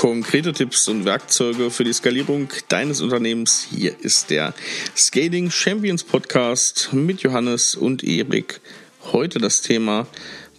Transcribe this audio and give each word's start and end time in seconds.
konkrete 0.00 0.54
Tipps 0.54 0.88
und 0.88 1.04
Werkzeuge 1.04 1.70
für 1.70 1.84
die 1.84 1.92
Skalierung 1.92 2.48
deines 2.68 3.02
Unternehmens. 3.02 3.66
Hier 3.70 3.92
ist 4.00 4.30
der 4.30 4.54
Scaling 4.96 5.50
Champions 5.50 6.04
Podcast 6.04 6.88
mit 6.94 7.20
Johannes 7.20 7.74
und 7.74 8.02
Erik. 8.02 8.62
Heute 9.12 9.38
das 9.40 9.60
Thema 9.60 10.06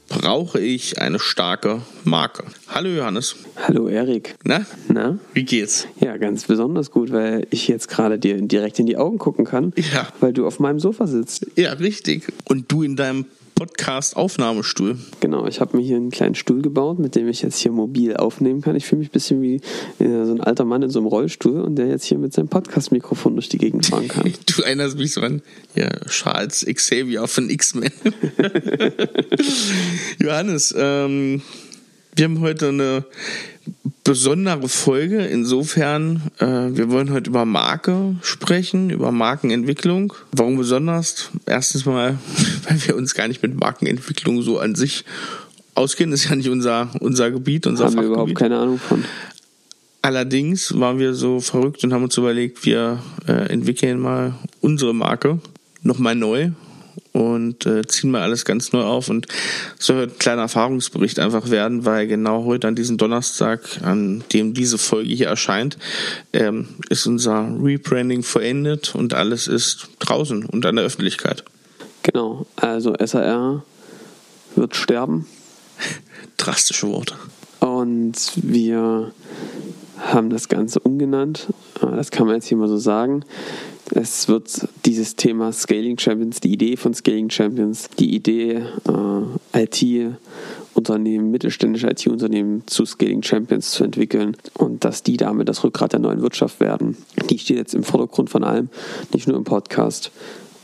brauche 0.09 0.59
ich 0.59 1.01
eine 1.01 1.17
starke 1.17 1.81
Marke. 2.03 2.43
Hallo 2.67 2.89
Johannes. 2.89 3.35
Hallo 3.55 3.87
Erik. 3.87 4.35
Na? 4.43 4.63
Na? 4.89 5.17
Wie 5.33 5.43
geht's? 5.43 5.87
Ja, 5.99 6.17
ganz 6.17 6.43
besonders 6.45 6.91
gut, 6.91 7.11
weil 7.11 7.47
ich 7.49 7.67
jetzt 7.67 7.87
gerade 7.87 8.19
dir 8.19 8.39
direkt 8.39 8.77
in 8.77 8.85
die 8.85 8.97
Augen 8.97 9.17
gucken 9.17 9.45
kann, 9.45 9.73
Ja. 9.91 10.07
weil 10.19 10.33
du 10.33 10.45
auf 10.45 10.59
meinem 10.59 10.79
Sofa 10.79 11.07
sitzt. 11.07 11.47
Ja, 11.55 11.73
richtig. 11.73 12.31
Und 12.47 12.71
du 12.71 12.83
in 12.83 12.95
deinem 12.95 13.25
Podcast-Aufnahmestuhl. 13.61 14.97
Genau, 15.19 15.45
ich 15.45 15.61
habe 15.61 15.77
mir 15.77 15.83
hier 15.83 15.95
einen 15.95 16.09
kleinen 16.09 16.33
Stuhl 16.33 16.63
gebaut, 16.63 16.97
mit 16.97 17.13
dem 17.13 17.27
ich 17.27 17.43
jetzt 17.43 17.59
hier 17.59 17.71
mobil 17.71 18.15
aufnehmen 18.17 18.61
kann. 18.61 18.75
Ich 18.75 18.87
fühle 18.87 19.01
mich 19.01 19.09
ein 19.09 19.11
bisschen 19.11 19.43
wie 19.43 19.57
äh, 19.99 20.25
so 20.25 20.31
ein 20.31 20.41
alter 20.41 20.65
Mann 20.65 20.81
in 20.81 20.89
so 20.89 20.97
einem 20.97 21.07
Rollstuhl 21.07 21.61
und 21.61 21.75
der 21.75 21.85
jetzt 21.85 22.05
hier 22.05 22.17
mit 22.17 22.33
seinem 22.33 22.47
Podcast-Mikrofon 22.47 23.35
durch 23.35 23.49
die 23.49 23.59
Gegend 23.59 23.85
fahren 23.85 24.07
kann. 24.07 24.33
Du 24.47 24.63
erinnerst 24.63 24.97
mich 24.97 25.13
so 25.13 25.21
an 25.21 25.43
ja, 25.75 25.89
Charles 26.07 26.65
Xavier 26.65 27.27
von 27.27 27.51
X-Men. 27.51 27.91
Johannes, 30.19 30.73
ähm, 30.75 31.43
wir 32.15 32.25
haben 32.25 32.39
heute 32.39 32.69
eine 32.69 33.05
besondere 34.03 34.67
Folge. 34.67 35.25
Insofern, 35.25 36.21
äh, 36.39 36.45
wir 36.45 36.89
wollen 36.89 37.11
heute 37.11 37.29
über 37.29 37.45
Marke 37.45 38.15
sprechen, 38.21 38.89
über 38.89 39.11
Markenentwicklung. 39.11 40.13
Warum 40.31 40.57
besonders? 40.57 41.29
Erstens 41.45 41.85
mal, 41.85 42.17
weil 42.67 42.87
wir 42.87 42.95
uns 42.95 43.13
gar 43.13 43.27
nicht 43.27 43.41
mit 43.43 43.59
Markenentwicklung 43.59 44.41
so 44.41 44.59
an 44.59 44.75
sich 44.75 45.05
auskennen. 45.75 46.11
Das 46.11 46.23
ist 46.23 46.29
ja 46.29 46.35
nicht 46.35 46.49
unser, 46.49 46.89
unser 46.99 47.31
Gebiet, 47.31 47.67
unser 47.67 47.85
Haben 47.85 47.95
wir 47.95 48.01
Fachgebiet. 48.03 48.13
überhaupt 48.13 48.35
keine 48.35 48.57
Ahnung 48.57 48.79
von. 48.79 49.03
Allerdings 50.03 50.77
waren 50.79 50.97
wir 50.97 51.13
so 51.13 51.39
verrückt 51.39 51.83
und 51.83 51.93
haben 51.93 52.03
uns 52.03 52.17
überlegt, 52.17 52.65
wir 52.65 53.03
äh, 53.27 53.51
entwickeln 53.51 53.99
mal 53.99 54.33
unsere 54.59 54.95
Marke 54.95 55.39
nochmal 55.83 56.15
neu 56.15 56.51
und 57.13 57.65
äh, 57.65 57.85
ziehen 57.87 58.11
mal 58.11 58.21
alles 58.21 58.45
ganz 58.45 58.71
neu 58.71 58.83
auf 58.83 59.09
und 59.09 59.27
soll 59.77 60.03
ein 60.03 60.17
kleiner 60.17 60.43
Erfahrungsbericht 60.43 61.19
einfach 61.19 61.49
werden, 61.49 61.85
weil 61.85 62.07
genau 62.07 62.45
heute 62.45 62.67
an 62.67 62.75
diesem 62.75 62.97
Donnerstag, 62.97 63.61
an 63.83 64.23
dem 64.33 64.53
diese 64.53 64.77
Folge 64.77 65.13
hier 65.13 65.27
erscheint, 65.27 65.77
ähm, 66.33 66.69
ist 66.89 67.05
unser 67.07 67.47
Rebranding 67.61 68.23
vollendet 68.23 68.95
und 68.95 69.13
alles 69.13 69.47
ist 69.47 69.89
draußen 69.99 70.45
und 70.45 70.65
an 70.65 70.77
der 70.77 70.85
Öffentlichkeit. 70.85 71.43
Genau, 72.03 72.45
also 72.55 72.95
SAR 73.03 73.63
wird 74.55 74.75
sterben 74.75 75.25
Drastische 76.37 76.87
Worte. 76.87 77.15
und 77.59 78.15
wir 78.35 79.11
haben 79.99 80.29
das 80.31 80.49
Ganze 80.49 80.79
umgenannt. 80.79 81.47
Äh, 81.81 81.95
Das 81.95 82.09
kann 82.09 82.25
man 82.25 82.35
jetzt 82.35 82.47
hier 82.47 82.57
mal 82.57 82.67
so 82.67 82.77
sagen. 82.77 83.23
Es 83.93 84.29
wird 84.29 84.69
dieses 84.85 85.17
Thema 85.17 85.51
Scaling 85.51 85.97
Champions, 85.97 86.39
die 86.39 86.53
Idee 86.53 86.77
von 86.77 86.93
Scaling 86.93 87.29
Champions, 87.29 87.89
die 87.99 88.15
Idee, 88.15 88.63
äh, 88.87 89.63
IT-Unternehmen, 89.63 91.29
mittelständische 91.29 91.89
IT-Unternehmen 91.89 92.63
zu 92.67 92.85
Scaling 92.85 93.21
Champions 93.21 93.71
zu 93.71 93.83
entwickeln 93.83 94.37
und 94.53 94.85
dass 94.85 95.03
die 95.03 95.17
damit 95.17 95.49
das 95.49 95.65
Rückgrat 95.65 95.91
der 95.91 95.99
neuen 95.99 96.21
Wirtschaft 96.21 96.61
werden. 96.61 96.95
Die 97.29 97.37
steht 97.37 97.57
jetzt 97.57 97.75
im 97.75 97.83
Vordergrund 97.83 98.29
von 98.29 98.45
allem, 98.45 98.69
nicht 99.13 99.27
nur 99.27 99.35
im 99.35 99.43
Podcast, 99.43 100.11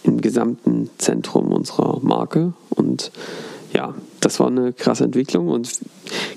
im 0.04 0.22
gesamten 0.22 0.90
Zentrum 0.98 1.52
unserer 1.52 2.00
Marke 2.02 2.54
und 2.70 3.12
ja, 3.74 3.94
das 4.20 4.40
war 4.40 4.48
eine 4.48 4.74
krasse 4.74 5.04
Entwicklung 5.04 5.48
und 5.48 5.70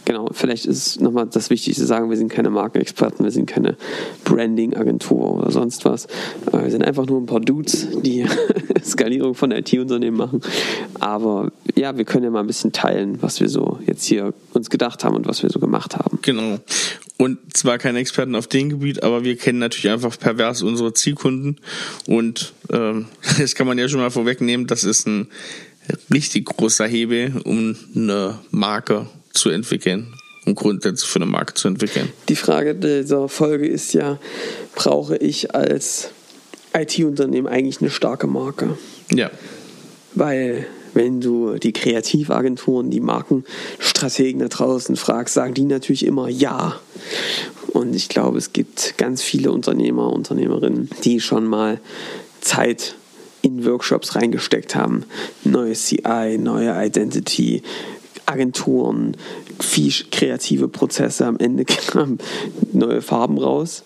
genau, 0.05 0.29
vielleicht 0.33 0.67
ist 0.67 1.01
nochmal 1.01 1.27
das 1.27 1.51
Wichtigste 1.51 1.83
zu 1.83 1.87
sagen, 1.87 2.11
wir 2.11 2.17
sind 2.17 2.31
keine 2.31 2.51
Markenexperten, 2.51 3.25
wir 3.25 3.33
sind 3.33 3.47
keine 3.47 3.77
Branding-Agentur 4.25 5.39
oder 5.39 5.51
sonst 5.51 5.85
was. 5.85 6.07
Äh, 6.53 6.65
Wir 6.65 6.71
sind 6.71 6.85
einfach 6.85 7.07
nur 7.07 7.21
ein 7.21 7.27
paar 7.27 7.41
Dudes, 7.41 7.89
die 8.03 8.27
Skalierung 8.85 9.35
von 9.35 9.51
IT-Unternehmen 9.51 10.17
machen. 10.17 10.41
Aber 10.99 11.53
ja, 11.75 11.97
wir 11.97 12.05
können 12.05 12.25
ja 12.25 12.31
mal 12.31 12.41
ein 12.41 12.47
bisschen 12.47 12.73
teilen, 12.73 13.23
was 13.23 13.41
wir 13.41 13.49
so 13.49 13.79
jetzt 13.87 14.05
hier 14.05 14.35
uns 14.53 14.71
gedacht 14.71 15.05
haben 15.05 15.17
und 15.17 15.27
was 15.27 15.43
wir 15.43 15.51
so 15.51 15.59
gemacht 15.59 15.97
haben. 15.97 16.19
Genau. 16.23 16.59
Und 17.17 17.39
zwar 17.55 17.79
keine 17.79 17.99
Experten 17.99 18.35
auf 18.35 18.47
dem 18.47 18.71
Gebiet, 18.71 19.03
aber 19.03 19.25
wir 19.25 19.37
kennen 19.37 19.59
natürlich 19.59 19.91
einfach 19.91 20.19
pervers 20.19 20.63
unsere 20.63 20.95
Zielkunden. 20.95 21.61
Und 22.07 22.55
ähm, 22.73 23.07
das 23.39 23.55
kann 23.55 23.67
man 23.67 23.79
ja 23.79 23.89
schon 23.89 24.01
mal 24.01 24.11
vorwegnehmen, 24.11 24.67
das 24.67 24.85
ist 24.85 25.07
ein 25.07 25.29
richtig 26.13 26.47
großer 26.47 26.87
Hebel, 26.87 27.41
um 27.45 27.77
eine 27.95 28.39
Marke 28.51 29.07
zu 29.33 29.51
entwickeln, 29.51 30.15
um 30.47 30.55
Grundsätze 30.55 31.07
für 31.07 31.17
eine 31.17 31.27
Marke 31.27 31.55
zu 31.55 31.69
entwickeln. 31.69 32.11
Die 32.29 32.37
Frage 32.37 32.75
dieser 32.75 33.29
Folge 33.29 33.67
ist 33.67 33.93
ja, 33.95 34.19
brauche 34.75 35.17
ich 35.17 35.55
als 35.55 36.11
IT-Unternehmen 36.75 37.47
eigentlich 37.49 37.81
eine 37.81 37.91
starke 37.91 38.27
Marke? 38.27 38.79
Ja, 39.13 39.31
Weil 40.15 40.67
wenn 40.95 41.21
du 41.21 41.57
die 41.57 41.73
Kreativagenturen, 41.73 42.91
die 42.91 43.01
Markenstrategen 43.01 44.41
da 44.41 44.49
draußen 44.49 44.97
fragst, 44.97 45.35
sagen 45.35 45.55
die 45.55 45.65
natürlich 45.65 46.05
immer 46.05 46.29
ja. 46.29 46.81
Und 47.69 47.95
ich 47.95 48.09
glaube, 48.09 48.39
es 48.39 48.53
gibt 48.53 48.95
ganz 48.99 49.23
viele 49.23 49.53
Unternehmer, 49.53 50.13
Unternehmerinnen, 50.13 50.91
die 51.05 51.21
schon 51.21 51.45
mal 51.45 51.81
Zeit 52.41 52.97
in 53.43 53.65
Workshops 53.65 54.15
reingesteckt 54.15 54.75
haben. 54.75 55.05
Neue 55.45 55.73
CI, 55.73 56.39
neue 56.39 56.73
Identity, 56.85 57.63
Agenturen, 58.27 59.17
viel 59.59 59.93
kreative 60.11 60.69
Prozesse. 60.69 61.27
Am 61.27 61.39
Ende 61.39 61.65
kamen 61.65 62.19
neue 62.73 63.03
Farben 63.03 63.39
raus 63.39 63.83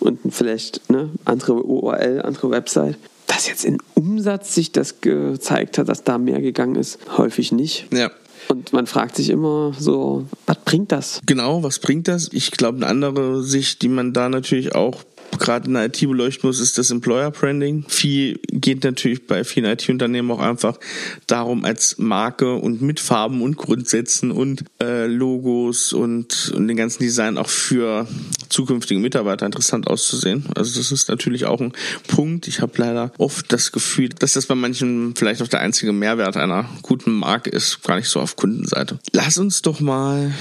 und 0.00 0.18
vielleicht 0.30 0.90
ne, 0.90 1.10
andere 1.24 1.62
URL, 1.62 2.22
andere 2.22 2.50
Website. 2.50 2.96
Dass 3.26 3.46
jetzt 3.46 3.64
in 3.64 3.78
Umsatz 3.94 4.54
sich 4.54 4.72
das 4.72 5.00
gezeigt 5.00 5.78
hat, 5.78 5.88
dass 5.88 6.04
da 6.04 6.18
mehr 6.18 6.40
gegangen 6.40 6.76
ist, 6.76 6.98
häufig 7.16 7.52
nicht. 7.52 7.86
ja. 7.92 8.10
Und 8.48 8.72
man 8.72 8.88
fragt 8.88 9.16
sich 9.16 9.30
immer 9.30 9.72
so, 9.78 10.26
was 10.46 10.58
bringt 10.64 10.90
das? 10.90 11.20
Genau, 11.26 11.62
was 11.62 11.78
bringt 11.78 12.08
das? 12.08 12.28
Ich 12.32 12.50
glaube, 12.50 12.78
eine 12.78 12.86
andere 12.86 13.42
Sicht, 13.42 13.82
die 13.82 13.88
man 13.88 14.12
da 14.12 14.28
natürlich 14.28 14.74
auch 14.74 15.04
gerade 15.38 15.66
in 15.66 15.74
der 15.74 15.86
IT 15.86 16.00
beleuchten 16.00 16.48
muss, 16.48 16.60
ist 16.60 16.78
das 16.78 16.90
Employer 16.90 17.30
Branding. 17.30 17.84
Viel 17.88 18.38
geht 18.50 18.84
natürlich 18.84 19.26
bei 19.26 19.44
vielen 19.44 19.66
IT-Unternehmen 19.66 20.30
auch 20.30 20.40
einfach 20.40 20.78
darum, 21.26 21.64
als 21.64 21.98
Marke 21.98 22.54
und 22.54 22.82
mit 22.82 23.00
Farben 23.00 23.42
und 23.42 23.56
Grundsätzen 23.56 24.30
und 24.30 24.64
äh, 24.80 25.06
Logos 25.06 25.92
und, 25.92 26.52
und 26.54 26.68
den 26.68 26.76
ganzen 26.76 27.02
Design 27.02 27.38
auch 27.38 27.48
für 27.48 28.06
zukünftige 28.48 29.00
Mitarbeiter 29.00 29.46
interessant 29.46 29.86
auszusehen. 29.88 30.46
Also 30.54 30.78
das 30.78 30.92
ist 30.92 31.08
natürlich 31.08 31.46
auch 31.46 31.60
ein 31.60 31.72
Punkt. 32.06 32.48
Ich 32.48 32.60
habe 32.60 32.72
leider 32.76 33.12
oft 33.18 33.52
das 33.52 33.72
Gefühl, 33.72 34.10
dass 34.10 34.32
das 34.32 34.46
bei 34.46 34.54
manchen 34.54 35.14
vielleicht 35.16 35.42
auch 35.42 35.48
der 35.48 35.60
einzige 35.60 35.92
Mehrwert 35.92 36.36
einer 36.36 36.68
guten 36.82 37.12
Marke 37.12 37.50
ist, 37.50 37.82
gar 37.82 37.96
nicht 37.96 38.08
so 38.08 38.20
auf 38.20 38.36
Kundenseite. 38.36 38.98
Lass 39.12 39.38
uns 39.38 39.62
doch 39.62 39.80
mal 39.80 40.32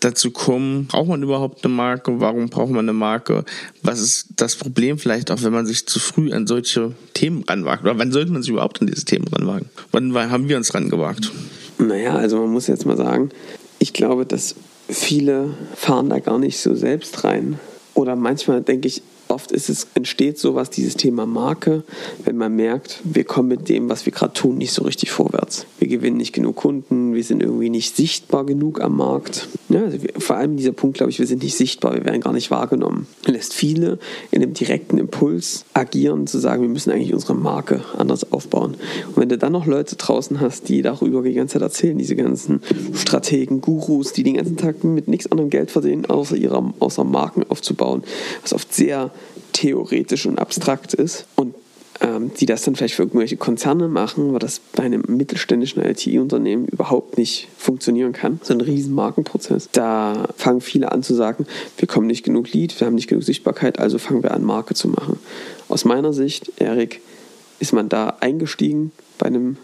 dazu 0.00 0.30
kommen, 0.30 0.86
braucht 0.86 1.08
man 1.08 1.22
überhaupt 1.22 1.64
eine 1.64 1.74
Marke? 1.74 2.20
Warum 2.20 2.48
braucht 2.48 2.70
man 2.70 2.88
eine 2.88 2.92
Marke? 2.92 3.44
Was 3.82 4.00
ist 4.00 4.19
das 4.28 4.56
Problem 4.56 4.98
vielleicht 4.98 5.30
auch, 5.30 5.42
wenn 5.42 5.52
man 5.52 5.66
sich 5.66 5.86
zu 5.86 5.98
früh 5.98 6.32
an 6.32 6.46
solche 6.46 6.92
Themen 7.14 7.44
ranwagt? 7.44 7.82
Oder 7.82 7.98
wann 7.98 8.12
sollte 8.12 8.32
man 8.32 8.42
sich 8.42 8.50
überhaupt 8.50 8.80
an 8.80 8.86
diese 8.86 9.04
Themen 9.04 9.26
ranwagen? 9.28 9.68
Wann 9.92 10.14
haben 10.14 10.48
wir 10.48 10.56
uns 10.56 10.74
rangewagt? 10.74 11.30
Naja, 11.78 12.14
also 12.14 12.38
man 12.38 12.50
muss 12.50 12.66
jetzt 12.66 12.86
mal 12.86 12.96
sagen, 12.96 13.30
ich 13.78 13.92
glaube, 13.92 14.26
dass 14.26 14.54
viele 14.88 15.54
fahren 15.74 16.10
da 16.10 16.18
gar 16.18 16.38
nicht 16.38 16.58
so 16.58 16.74
selbst 16.74 17.24
rein. 17.24 17.58
Oder 17.94 18.16
manchmal 18.16 18.62
denke 18.62 18.88
ich, 18.88 19.02
oft 19.30 19.52
ist 19.52 19.68
es, 19.68 19.86
entsteht 19.94 20.38
sowas, 20.38 20.70
dieses 20.70 20.96
Thema 20.96 21.26
Marke, 21.26 21.84
wenn 22.24 22.36
man 22.36 22.54
merkt, 22.54 23.00
wir 23.04 23.24
kommen 23.24 23.48
mit 23.48 23.68
dem, 23.68 23.88
was 23.88 24.06
wir 24.06 24.12
gerade 24.12 24.32
tun, 24.32 24.58
nicht 24.58 24.72
so 24.72 24.82
richtig 24.82 25.10
vorwärts. 25.10 25.66
Wir 25.78 25.88
gewinnen 25.88 26.16
nicht 26.16 26.32
genug 26.32 26.56
Kunden, 26.56 27.14
wir 27.14 27.24
sind 27.24 27.42
irgendwie 27.42 27.70
nicht 27.70 27.96
sichtbar 27.96 28.44
genug 28.44 28.80
am 28.80 28.96
Markt. 28.96 29.48
Ja, 29.68 29.84
also 29.84 30.02
wir, 30.02 30.10
vor 30.18 30.36
allem 30.36 30.56
dieser 30.56 30.72
Punkt, 30.72 30.96
glaube 30.96 31.10
ich, 31.10 31.18
wir 31.18 31.26
sind 31.26 31.42
nicht 31.42 31.56
sichtbar, 31.56 31.94
wir 31.94 32.04
werden 32.04 32.20
gar 32.20 32.32
nicht 32.32 32.50
wahrgenommen. 32.50 33.06
Lässt 33.26 33.54
viele 33.54 33.98
in 34.30 34.42
einem 34.42 34.54
direkten 34.54 34.98
Impuls 34.98 35.64
agieren, 35.74 36.26
zu 36.26 36.38
sagen, 36.38 36.62
wir 36.62 36.68
müssen 36.68 36.90
eigentlich 36.90 37.14
unsere 37.14 37.34
Marke 37.34 37.82
anders 37.96 38.32
aufbauen. 38.32 38.76
Und 39.08 39.16
wenn 39.16 39.28
du 39.28 39.38
dann 39.38 39.52
noch 39.52 39.66
Leute 39.66 39.96
draußen 39.96 40.40
hast, 40.40 40.68
die 40.68 40.82
darüber 40.82 41.22
die 41.22 41.34
ganze 41.34 41.54
Zeit 41.54 41.62
erzählen, 41.62 41.98
diese 41.98 42.16
ganzen 42.16 42.60
Strategen, 42.94 43.60
Gurus, 43.60 44.12
die 44.12 44.22
den 44.22 44.34
ganzen 44.34 44.56
Tag 44.56 44.84
mit 44.84 45.08
nichts 45.08 45.30
anderem 45.30 45.50
Geld 45.50 45.70
verdienen, 45.70 46.06
außer 46.06 46.36
ihrer 46.36 46.72
außer 46.78 47.04
Marken 47.04 47.44
aufzubauen, 47.48 48.02
was 48.42 48.52
oft 48.52 48.72
sehr 48.74 49.10
theoretisch 49.52 50.26
und 50.26 50.38
abstrakt 50.38 50.94
ist 50.94 51.26
und 51.36 51.54
ähm, 52.00 52.32
die 52.38 52.46
das 52.46 52.62
dann 52.62 52.76
vielleicht 52.76 52.94
für 52.94 53.02
irgendwelche 53.02 53.36
Konzerne 53.36 53.86
machen, 53.88 54.30
aber 54.30 54.38
das 54.38 54.58
bei 54.58 54.84
einem 54.84 55.02
mittelständischen 55.06 55.82
IT-Unternehmen 55.84 56.66
überhaupt 56.66 57.18
nicht 57.18 57.48
funktionieren 57.58 58.12
kann. 58.12 58.40
So 58.42 58.54
ein 58.54 58.62
riesen 58.62 58.94
Markenprozess. 58.94 59.68
Da 59.72 60.28
fangen 60.36 60.62
viele 60.62 60.92
an 60.92 61.02
zu 61.02 61.14
sagen, 61.14 61.46
wir 61.76 61.86
kommen 61.86 62.06
nicht 62.06 62.24
genug 62.24 62.52
Lead, 62.52 62.78
wir 62.80 62.86
haben 62.86 62.94
nicht 62.94 63.08
genug 63.08 63.24
Sichtbarkeit, 63.24 63.78
also 63.78 63.98
fangen 63.98 64.22
wir 64.22 64.32
an, 64.32 64.44
Marke 64.44 64.74
zu 64.74 64.88
machen. 64.88 65.18
Aus 65.68 65.84
meiner 65.84 66.14
Sicht, 66.14 66.52
Erik, 66.56 67.02
ist 67.58 67.72
man 67.72 67.90
da 67.90 68.16
eingestiegen 68.20 68.92
bei 69.18 69.26
einem 69.26 69.58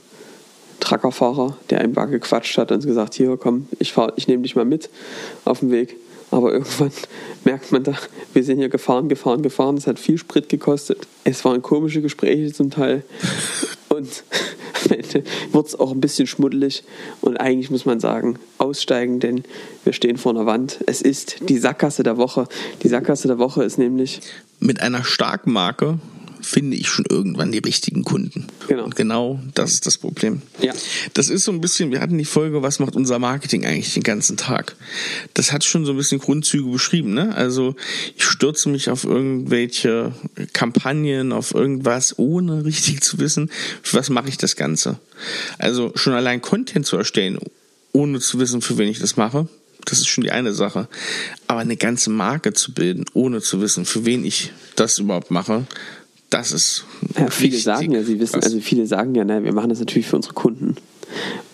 Truckerfahrer, 0.81 1.57
der 1.71 1.81
einem 1.81 1.97
war 1.97 2.07
gequatscht 2.07 2.59
hat 2.59 2.71
und 2.71 2.85
gesagt, 2.85 3.15
hier 3.15 3.37
komm, 3.39 3.67
ich, 3.79 3.95
ich 4.17 4.29
nehme 4.29 4.43
dich 4.43 4.57
mal 4.57 4.67
mit 4.67 4.91
auf 5.47 5.61
den 5.61 5.71
Weg. 5.71 5.97
Aber 6.37 6.53
irgendwann 6.53 6.93
merkt 7.45 7.73
man 7.73 7.83
da, 7.83 7.95
wir 8.35 8.45
sind 8.45 8.59
hier 8.59 8.69
gefahren, 8.69 9.09
gefahren, 9.09 9.41
gefahren. 9.43 9.79
Es 9.79 9.87
hat 9.87 9.99
viel 9.99 10.19
Sprit 10.19 10.51
gekostet. 10.51 11.09
Es 11.25 11.47
waren 11.47 11.63
komische 11.63 12.03
Gespräche 12.03 12.53
zum 12.53 12.71
Teil. 12.71 13.05
Und 13.89 14.23
am 14.85 14.91
Ende 14.91 15.25
wird 15.53 15.67
es 15.67 15.81
auch 15.81 15.93
ein 15.93 16.01
bisschen 16.03 16.27
schmuddelig. 16.27 16.85
Und 17.23 17.39
eigentlich 17.39 17.71
muss 17.71 17.87
man 17.87 18.01
sagen, 18.01 18.39
aussteigen, 18.59 19.19
denn 19.19 19.45
wir 19.85 19.95
stehen 19.95 20.19
vor 20.19 20.33
einer 20.33 20.45
Wand. 20.45 20.79
Es 20.87 21.01
ist 21.01 21.49
die 21.49 21.57
Sackgasse 21.57 22.03
der 22.03 22.19
Woche. 22.19 22.47
Die 22.83 22.89
Sackgasse 22.89 23.29
der 23.29 23.39
Woche 23.39 23.65
ist 23.65 23.79
nämlich. 23.79 24.21
Mit 24.61 24.83
einer 24.83 25.05
Starkmarke 25.05 25.99
finde 26.47 26.77
ich 26.77 26.89
schon 26.89 27.05
irgendwann 27.09 27.51
die 27.51 27.59
richtigen 27.59 28.05
Kunden. 28.05 28.47
Genau. 28.69 28.85
Und 28.85 28.95
genau 28.95 29.41
das 29.55 29.73
ist 29.73 29.87
das 29.87 29.99
Problem. 29.99 30.43
Ja. 30.63 30.73
Das 31.13 31.29
ist 31.29 31.45
so 31.45 31.51
ein 31.51 31.61
bisschen, 31.61 31.91
wir 31.91 32.01
hatten 32.01 32.17
die 32.17 32.25
Folge, 32.25 32.63
was 32.63 32.79
macht 32.79 32.95
unser 32.95 33.19
Marketing 33.19 33.67
eigentlich 33.67 33.95
den 33.95 34.05
ganzen 34.05 34.37
Tag? 34.37 34.77
Das 35.35 35.53
hat 35.53 35.65
schon 35.65 35.85
so 35.85 35.93
ein 35.93 35.97
bisschen 35.97 36.21
Grundzüge 36.21 36.71
beschrieben, 36.71 37.15
ne? 37.15 37.35
Also 37.35 37.75
ich 38.17 38.23
stürze 38.23 38.69
mich 38.69 38.91
auf 38.91 39.03
irgendwelche 39.03 40.13
Kampagnen, 40.53 41.33
auf 41.33 41.53
irgendwas, 41.53 42.17
ohne 42.17 42.65
richtig 42.65 43.03
zu 43.03 43.19
wissen, 43.19 43.51
für 43.83 43.97
was 43.97 44.09
mache 44.09 44.29
ich 44.29 44.39
das 44.39 44.55
Ganze. 44.55 45.01
Also 45.59 45.93
schon 45.97 46.13
allein 46.13 46.41
Content 46.41 46.87
zu 46.87 46.97
erstellen, 46.97 47.39
ohne 47.93 48.21
zu 48.21 48.39
wissen, 48.39 48.63
für 48.63 48.79
wen 48.79 48.89
ich 48.89 49.01
das 49.01 49.17
mache, 49.17 49.49
das 49.85 49.99
ist 49.99 50.09
schon 50.09 50.23
die 50.23 50.31
eine 50.31 50.55
Sache. 50.55 50.87
Aber 51.49 51.61
eine 51.61 51.77
ganze 51.77 52.11
Marke 52.11 52.53
zu 52.53 52.73
bilden, 52.73 53.05
ohne 53.15 53.41
zu 53.41 53.61
wissen, 53.61 53.85
für 53.85 54.05
wen 54.05 54.25
ich 54.25 54.53
das 54.77 54.99
überhaupt 54.99 55.33
mache, 55.33 55.67
das 56.31 56.53
ist. 56.53 56.85
Ja, 57.19 57.31
viele 57.31 57.57
sagen 57.57 57.93
ja, 57.93 58.03
sie 58.03 58.19
wissen, 58.19 58.43
also 58.43 58.61
viele 58.61 58.87
sagen 58.87 59.15
ja, 59.15 59.25
ne, 59.25 59.45
wir 59.45 59.53
machen 59.53 59.69
das 59.69 59.81
natürlich 59.81 60.07
für 60.07 60.17
unsere 60.17 60.35
Kunden. 60.35 60.77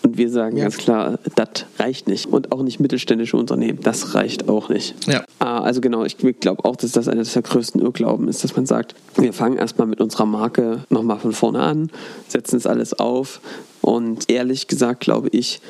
Und 0.01 0.17
wir 0.17 0.29
sagen 0.29 0.57
ja. 0.57 0.63
ganz 0.63 0.77
klar, 0.77 1.19
das 1.35 1.65
reicht 1.77 2.07
nicht. 2.07 2.25
Und 2.25 2.51
auch 2.51 2.63
nicht 2.63 2.79
mittelständische 2.79 3.37
Unternehmen, 3.37 3.79
das 3.81 4.15
reicht 4.15 4.49
auch 4.49 4.69
nicht. 4.69 4.95
Ja. 5.07 5.23
Ah, 5.39 5.59
also 5.59 5.79
genau, 5.79 6.03
ich 6.05 6.17
glaube 6.17 6.65
auch, 6.65 6.75
dass 6.75 6.91
das 6.91 7.07
einer 7.07 7.23
der 7.23 7.41
größten 7.41 7.81
Irrglauben 7.81 8.27
ist, 8.27 8.43
dass 8.43 8.55
man 8.55 8.65
sagt, 8.65 8.95
wir 9.15 9.31
fangen 9.31 9.57
erstmal 9.57 9.87
mit 9.87 10.01
unserer 10.01 10.25
Marke 10.25 10.83
nochmal 10.89 11.19
von 11.19 11.33
vorne 11.33 11.59
an, 11.59 11.91
setzen 12.27 12.57
es 12.57 12.65
alles 12.65 12.93
auf. 12.93 13.41
Und 13.81 14.29
ehrlich 14.29 14.67
gesagt 14.67 15.01
glaube 15.01 15.29
ich, 15.29 15.61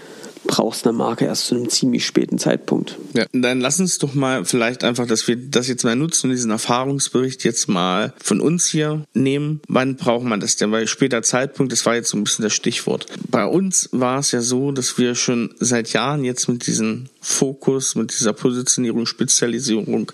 brauchst 0.45 0.85
eine 0.85 0.97
Marke 0.97 1.25
erst 1.25 1.47
zu 1.47 1.55
einem 1.55 1.69
ziemlich 1.69 2.05
späten 2.05 2.37
Zeitpunkt. 2.37 2.97
Ja, 3.13 3.25
dann 3.31 3.61
lass 3.61 3.79
uns 3.79 3.97
doch 3.97 4.13
mal 4.13 4.45
vielleicht 4.45 4.83
einfach, 4.83 5.07
dass 5.07 5.27
wir 5.27 5.35
das 5.35 5.67
jetzt 5.67 5.83
mal 5.83 5.95
nutzen, 5.95 6.29
diesen 6.29 6.51
Erfahrungsbericht 6.51 7.43
jetzt 7.43 7.67
mal 7.67 8.13
von 8.21 8.41
uns 8.41 8.67
hier 8.67 9.05
nehmen. 9.13 9.61
Wann 9.67 9.95
braucht 9.95 10.25
man 10.25 10.39
das 10.39 10.55
denn? 10.55 10.71
Weil 10.71 10.87
später 10.87 11.21
Zeitpunkt, 11.21 11.71
das 11.71 11.85
war 11.85 11.95
jetzt 11.95 12.09
so 12.09 12.17
ein 12.17 12.23
bisschen 12.23 12.43
das 12.43 12.53
Stichwort. 12.53 13.05
Bei 13.29 13.45
uns 13.45 13.89
war 13.91 14.19
es 14.19 14.31
ja 14.31 14.41
so, 14.41 14.71
dass 14.71 14.97
wir 14.97 15.15
schon 15.15 15.53
seit 15.59 15.93
Jahren 15.93 16.23
jetzt 16.23 16.47
mit 16.47 16.67
diesem 16.67 17.05
Fokus, 17.21 17.95
mit 17.95 18.11
dieser 18.11 18.33
Positionierung, 18.33 19.05
Spezialisierung 19.05 20.11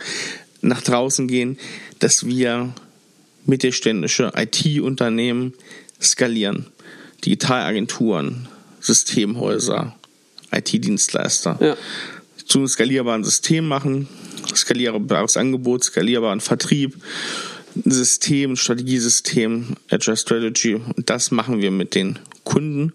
nach 0.61 0.81
draußen 0.81 1.27
gehen, 1.27 1.57
dass 1.99 2.25
wir 2.25 2.73
mittelständische 3.45 4.31
IT-Unternehmen 4.35 5.53
skalieren. 6.01 6.67
Digitalagenturen, 7.25 8.47
Systemhäuser, 8.79 9.95
IT-Dienstleister. 10.51 11.57
Ja. 11.59 11.77
Zu 12.45 12.59
einem 12.59 12.67
skalierbaren 12.67 13.23
System 13.23 13.67
machen, 13.67 14.07
skalierbares 14.55 15.37
Angebot, 15.37 15.83
skalierbaren 15.83 16.39
Vertrieb, 16.41 16.95
System, 17.85 18.55
Strategiesystem, 18.55 19.75
Agile 19.89 20.17
Strategy. 20.17 20.75
Und 20.75 21.09
das 21.09 21.31
machen 21.31 21.61
wir 21.61 21.71
mit 21.71 21.95
den 21.95 22.19
Kunden. 22.43 22.93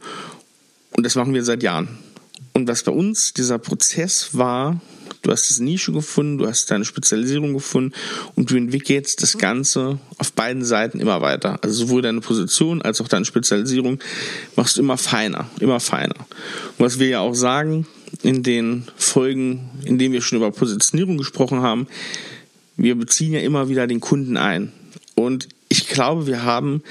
Und 0.97 1.07
das 1.07 1.15
machen 1.15 1.35
wir 1.35 1.45
seit 1.45 1.63
Jahren. 1.63 1.89
Und 2.53 2.69
was 2.69 2.83
bei 2.83 2.93
uns 2.93 3.33
dieser 3.33 3.59
Prozess 3.59 4.31
war, 4.33 4.81
du 5.25 5.33
hast 5.33 5.49
diese 5.49 5.65
Nische 5.65 5.93
gefunden, 5.93 6.39
du 6.39 6.47
hast 6.47 6.71
deine 6.71 6.85
Spezialisierung 6.85 7.55
gefunden 7.55 7.93
und 8.37 8.51
du 8.51 8.57
entwickelst 8.57 9.23
das 9.23 9.39
Ganze 9.39 9.99
auf 10.19 10.33
beiden 10.33 10.65
Seiten 10.65 11.01
immer 11.01 11.21
weiter. 11.21 11.59
Also 11.63 11.87
sowohl 11.87 12.03
deine 12.03 12.21
Position 12.21 12.83
als 12.83 13.01
auch 13.01 13.09
deine 13.09 13.25
Spezialisierung 13.25 13.99
machst 14.55 14.77
du 14.77 14.81
immer 14.81 14.97
feiner, 14.97 15.51
immer 15.59 15.81
feiner. 15.81 16.15
Und 16.79 16.87
was 16.87 17.01
wir 17.01 17.09
ja 17.09 17.21
auch 17.21 17.35
sagen 17.35 17.87
in 18.23 18.45
den 18.45 18.85
Folgen, 18.97 19.71
in 19.85 19.99
denen 19.99 20.13
wir 20.13 20.23
schon 20.23 20.39
über 20.39 20.53
Positionierung 20.53 21.19
gesprochen 21.19 21.63
haben, 21.63 21.89
wir 22.77 22.95
beziehen 22.95 23.33
ja 23.33 23.41
immer 23.41 23.69
wieder 23.69 23.87
den 23.87 24.01
Kunden 24.01 24.37
ein. 24.37 24.73
Und 25.15 25.49
ich 25.69 25.89
glaube, 25.89 26.27
wir 26.27 26.43
haben, 26.43 26.83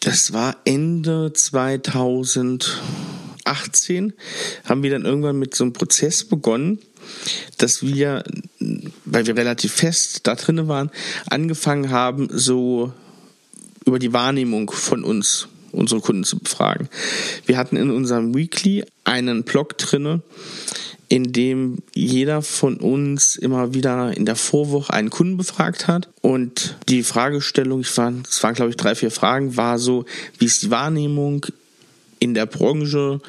das 0.00 0.32
war 0.32 0.56
Ende 0.64 1.32
2018, 1.32 4.12
haben 4.64 4.82
wir 4.82 4.90
dann 4.90 5.04
irgendwann 5.04 5.38
mit 5.38 5.54
so 5.54 5.64
einem 5.64 5.72
Prozess 5.72 6.24
begonnen, 6.24 6.78
dass 7.58 7.82
wir, 7.82 8.24
weil 9.04 9.26
wir 9.26 9.36
relativ 9.36 9.72
fest 9.72 10.20
da 10.24 10.34
drin 10.34 10.68
waren, 10.68 10.90
angefangen 11.28 11.90
haben, 11.90 12.28
so 12.30 12.92
über 13.84 13.98
die 13.98 14.12
Wahrnehmung 14.12 14.70
von 14.70 15.04
uns 15.04 15.48
unsere 15.72 16.00
Kunden 16.00 16.24
zu 16.24 16.38
befragen. 16.38 16.88
Wir 17.44 17.56
hatten 17.56 17.76
in 17.76 17.90
unserem 17.90 18.34
Weekly 18.34 18.84
einen 19.04 19.44
Blog 19.44 19.78
drinne, 19.78 20.22
in 21.08 21.32
dem 21.32 21.78
jeder 21.94 22.42
von 22.42 22.78
uns 22.78 23.36
immer 23.36 23.74
wieder 23.74 24.16
in 24.16 24.26
der 24.26 24.34
Vorwoche 24.34 24.92
einen 24.92 25.10
Kunden 25.10 25.36
befragt 25.36 25.86
hat. 25.86 26.08
Und 26.20 26.76
die 26.88 27.02
Fragestellung, 27.02 27.80
ich 27.80 27.96
war, 27.96 28.12
es 28.28 28.42
waren 28.42 28.54
glaube 28.54 28.70
ich 28.70 28.76
drei, 28.76 28.94
vier 28.94 29.10
Fragen, 29.10 29.56
war 29.56 29.78
so, 29.78 30.04
wie 30.38 30.46
ist 30.46 30.62
die 30.62 30.70
Wahrnehmung 30.70 31.46
in 32.18 32.34
der 32.34 32.46
Branche? 32.46 33.20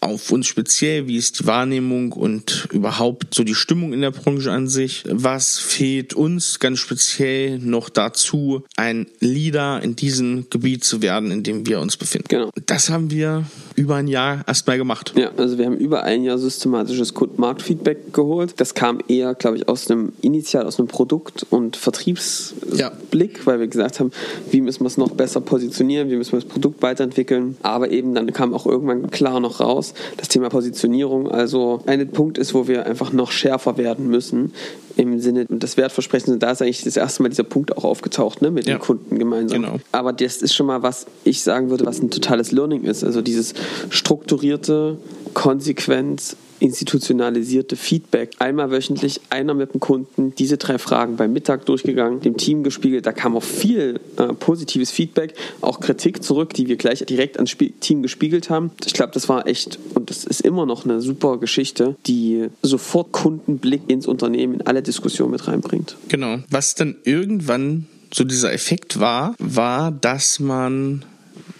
Auf 0.00 0.30
uns 0.30 0.46
speziell, 0.46 1.06
wie 1.06 1.16
ist 1.16 1.40
die 1.40 1.46
Wahrnehmung 1.46 2.12
und 2.12 2.68
überhaupt 2.72 3.34
so 3.34 3.44
die 3.44 3.54
Stimmung 3.54 3.92
in 3.92 4.00
der 4.00 4.10
Branche 4.10 4.50
an 4.50 4.68
sich. 4.68 5.04
Was 5.10 5.58
fehlt 5.58 6.14
uns 6.14 6.58
ganz 6.58 6.78
speziell 6.78 7.58
noch 7.58 7.88
dazu, 7.88 8.64
ein 8.76 9.06
Leader 9.20 9.82
in 9.82 9.96
diesem 9.96 10.48
Gebiet 10.50 10.84
zu 10.84 11.02
werden, 11.02 11.30
in 11.30 11.42
dem 11.42 11.66
wir 11.66 11.80
uns 11.80 11.96
befinden. 11.96 12.28
Genau. 12.28 12.50
Das 12.66 12.90
haben 12.90 13.10
wir 13.10 13.44
über 13.76 13.96
ein 13.96 14.08
Jahr 14.08 14.42
erstmal 14.46 14.78
gemacht. 14.78 15.12
Ja, 15.16 15.30
also 15.36 15.58
wir 15.58 15.66
haben 15.66 15.76
über 15.76 16.04
ein 16.04 16.24
Jahr 16.24 16.38
systematisches 16.38 17.14
Kundenmarktfeedback 17.14 18.12
geholt. 18.12 18.54
Das 18.58 18.74
kam 18.74 18.98
eher, 19.08 19.34
glaube 19.34 19.56
ich, 19.56 19.68
aus 19.68 19.90
einem 19.90 20.12
initial 20.20 20.66
aus 20.66 20.78
einem 20.78 20.88
Produkt- 20.88 21.46
und 21.50 21.76
Vertriebsblick, 21.76 23.38
ja. 23.38 23.46
weil 23.46 23.60
wir 23.60 23.66
gesagt 23.66 24.00
haben, 24.00 24.12
wie 24.50 24.60
müssen 24.60 24.80
wir 24.80 24.86
es 24.86 24.96
noch 24.96 25.10
besser 25.10 25.40
positionieren, 25.40 26.10
wie 26.10 26.16
müssen 26.16 26.32
wir 26.32 26.40
das 26.40 26.48
Produkt 26.48 26.82
weiterentwickeln. 26.82 27.56
Aber 27.62 27.90
eben 27.90 28.14
dann 28.14 28.32
kam 28.32 28.54
auch 28.54 28.66
irgendwann 28.66 29.10
klar 29.10 29.40
noch 29.40 29.60
raus, 29.60 29.94
das 30.16 30.28
Thema 30.28 30.48
Positionierung 30.48 31.30
also 31.30 31.82
ein 31.86 32.08
Punkt 32.08 32.38
ist, 32.38 32.54
wo 32.54 32.68
wir 32.68 32.86
einfach 32.86 33.12
noch 33.12 33.30
schärfer 33.30 33.76
werden 33.76 34.08
müssen 34.08 34.52
im 34.96 35.20
Sinne 35.20 35.46
des 35.46 35.76
Wertversprechens. 35.76 36.38
Da 36.38 36.50
ist 36.50 36.62
eigentlich 36.62 36.82
das 36.82 36.96
erste 36.96 37.22
Mal 37.22 37.28
dieser 37.28 37.44
Punkt 37.44 37.76
auch 37.76 37.84
aufgetaucht, 37.84 38.42
ne, 38.42 38.50
mit 38.50 38.66
ja. 38.66 38.76
den 38.76 38.80
Kunden 38.80 39.18
gemeinsam. 39.18 39.62
Genau. 39.62 39.76
Aber 39.92 40.12
das 40.12 40.42
ist 40.42 40.54
schon 40.54 40.66
mal, 40.66 40.82
was 40.82 41.06
ich 41.24 41.42
sagen 41.42 41.70
würde, 41.70 41.86
was 41.86 42.00
ein 42.02 42.10
totales 42.10 42.52
Learning 42.52 42.84
ist. 42.84 43.04
Also 43.04 43.22
dieses 43.22 43.54
strukturierte, 43.90 44.98
konsequent 45.34 46.36
institutionalisierte 46.60 47.74
Feedback. 47.74 48.32
Einmal 48.38 48.70
wöchentlich, 48.70 49.20
einer 49.30 49.54
mit 49.54 49.74
dem 49.74 49.80
Kunden, 49.80 50.34
diese 50.36 50.58
drei 50.58 50.78
Fragen 50.78 51.16
beim 51.16 51.32
Mittag 51.32 51.66
durchgegangen, 51.66 52.20
dem 52.20 52.36
Team 52.36 52.62
gespiegelt. 52.62 53.06
Da 53.06 53.12
kam 53.12 53.36
auch 53.36 53.42
viel 53.42 53.98
äh, 54.16 54.28
positives 54.34 54.90
Feedback, 54.90 55.34
auch 55.62 55.80
Kritik 55.80 56.22
zurück, 56.22 56.54
die 56.54 56.68
wir 56.68 56.76
gleich 56.76 57.04
direkt 57.06 57.36
ans 57.36 57.50
Spie 57.50 57.72
Team 57.80 58.02
gespiegelt 58.02 58.50
haben. 58.50 58.70
Ich 58.84 58.92
glaube, 58.92 59.12
das 59.12 59.28
war 59.28 59.46
echt 59.46 59.78
und 59.94 60.10
das 60.10 60.24
ist 60.24 60.42
immer 60.42 60.66
noch 60.66 60.84
eine 60.84 61.00
super 61.00 61.38
Geschichte, 61.38 61.96
die 62.06 62.48
sofort 62.62 63.12
Kundenblick 63.12 63.82
ins 63.88 64.06
Unternehmen 64.06 64.54
in 64.54 64.66
alle 64.66 64.82
Diskussionen 64.82 65.32
mit 65.32 65.48
reinbringt. 65.48 65.96
Genau. 66.08 66.38
Was 66.50 66.74
dann 66.74 66.96
irgendwann 67.04 67.86
so 68.12 68.24
dieser 68.24 68.52
Effekt 68.52 69.00
war, 69.00 69.34
war, 69.38 69.92
dass 69.92 70.40
man 70.40 71.04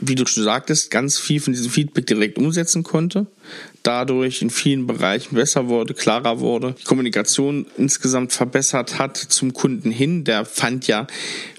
wie 0.00 0.14
du 0.14 0.26
schon 0.26 0.44
sagtest, 0.44 0.90
ganz 0.90 1.18
viel 1.18 1.40
von 1.40 1.52
diesem 1.52 1.70
Feedback 1.70 2.06
direkt 2.06 2.38
umsetzen 2.38 2.82
konnte. 2.82 3.26
Dadurch 3.82 4.42
in 4.42 4.50
vielen 4.50 4.86
Bereichen 4.86 5.34
besser 5.34 5.68
wurde, 5.68 5.94
klarer 5.94 6.40
wurde, 6.40 6.74
die 6.78 6.84
Kommunikation 6.84 7.66
insgesamt 7.76 8.32
verbessert 8.32 8.98
hat 8.98 9.16
zum 9.16 9.52
Kunden 9.52 9.90
hin. 9.90 10.24
Der 10.24 10.44
fand 10.44 10.86
ja 10.86 11.06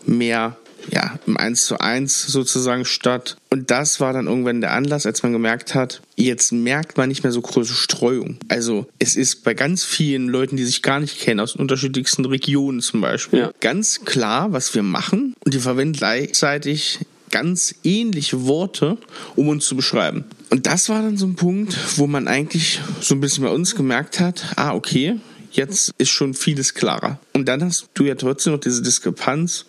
mehr 0.06 0.58
ja, 0.90 1.20
im 1.28 1.38
1 1.38 1.66
zu 1.66 1.80
1 1.80 2.28
sozusagen 2.28 2.86
statt. 2.86 3.38
Und 3.50 3.72
das 3.72 4.00
war 4.00 4.14
dann 4.14 4.28
irgendwann 4.28 4.62
der 4.62 4.72
Anlass, 4.72 5.06
als 5.06 5.24
man 5.24 5.34
gemerkt 5.34 5.76
hat, 5.76 6.02
jetzt 6.16 6.52
merkt 6.52 6.98
man 6.98 7.10
nicht 7.10 7.24
mehr 7.24 7.32
so 7.32 7.42
große 7.42 7.74
Streuung. 7.74 8.38
Also 8.48 8.88
es 9.00 9.16
ist 9.16 9.44
bei 9.44 9.54
ganz 9.54 9.84
vielen 9.84 10.28
Leuten, 10.28 10.58
die 10.58 10.66
sich 10.66 10.82
gar 10.82 11.00
nicht 11.00 11.20
kennen, 11.20 11.40
aus 11.40 11.56
unterschiedlichsten 11.56 12.26
Regionen 12.26 12.82
zum 12.82 13.02
Beispiel, 13.02 13.40
ja. 13.40 13.52
ganz 13.60 14.06
klar, 14.06 14.54
was 14.54 14.74
wir 14.74 14.84
machen. 14.84 15.36
Und 15.46 15.54
die 15.54 15.60
verwenden 15.60 15.98
gleichzeitig 15.98 17.00
ganz 17.32 17.76
ähnliche 17.84 18.46
Worte, 18.46 18.98
um 19.36 19.50
uns 19.50 19.66
zu 19.66 19.76
beschreiben. 19.76 20.26
Und 20.50 20.68
das 20.68 20.90
war 20.90 21.02
dann 21.02 21.18
so 21.18 21.26
ein 21.26 21.36
Punkt, 21.36 21.78
wo 21.98 22.08
man 22.08 22.28
eigentlich 22.28 22.82
so 23.00 23.16
ein 23.16 23.22
bisschen 23.22 23.44
bei 23.44 23.50
uns 23.50 23.76
gemerkt 23.76 24.20
hat, 24.20 24.54
ah, 24.58 24.74
okay, 24.74 25.18
jetzt 25.52 25.94
ist 25.98 26.10
schon 26.10 26.34
vieles 26.34 26.74
klarer. 26.74 27.20
Und 27.34 27.48
dann 27.48 27.64
hast 27.64 27.88
du 27.94 28.04
ja 28.06 28.16
trotzdem 28.16 28.54
noch 28.54 28.60
diese 28.60 28.82
Diskrepanz, 28.82 29.66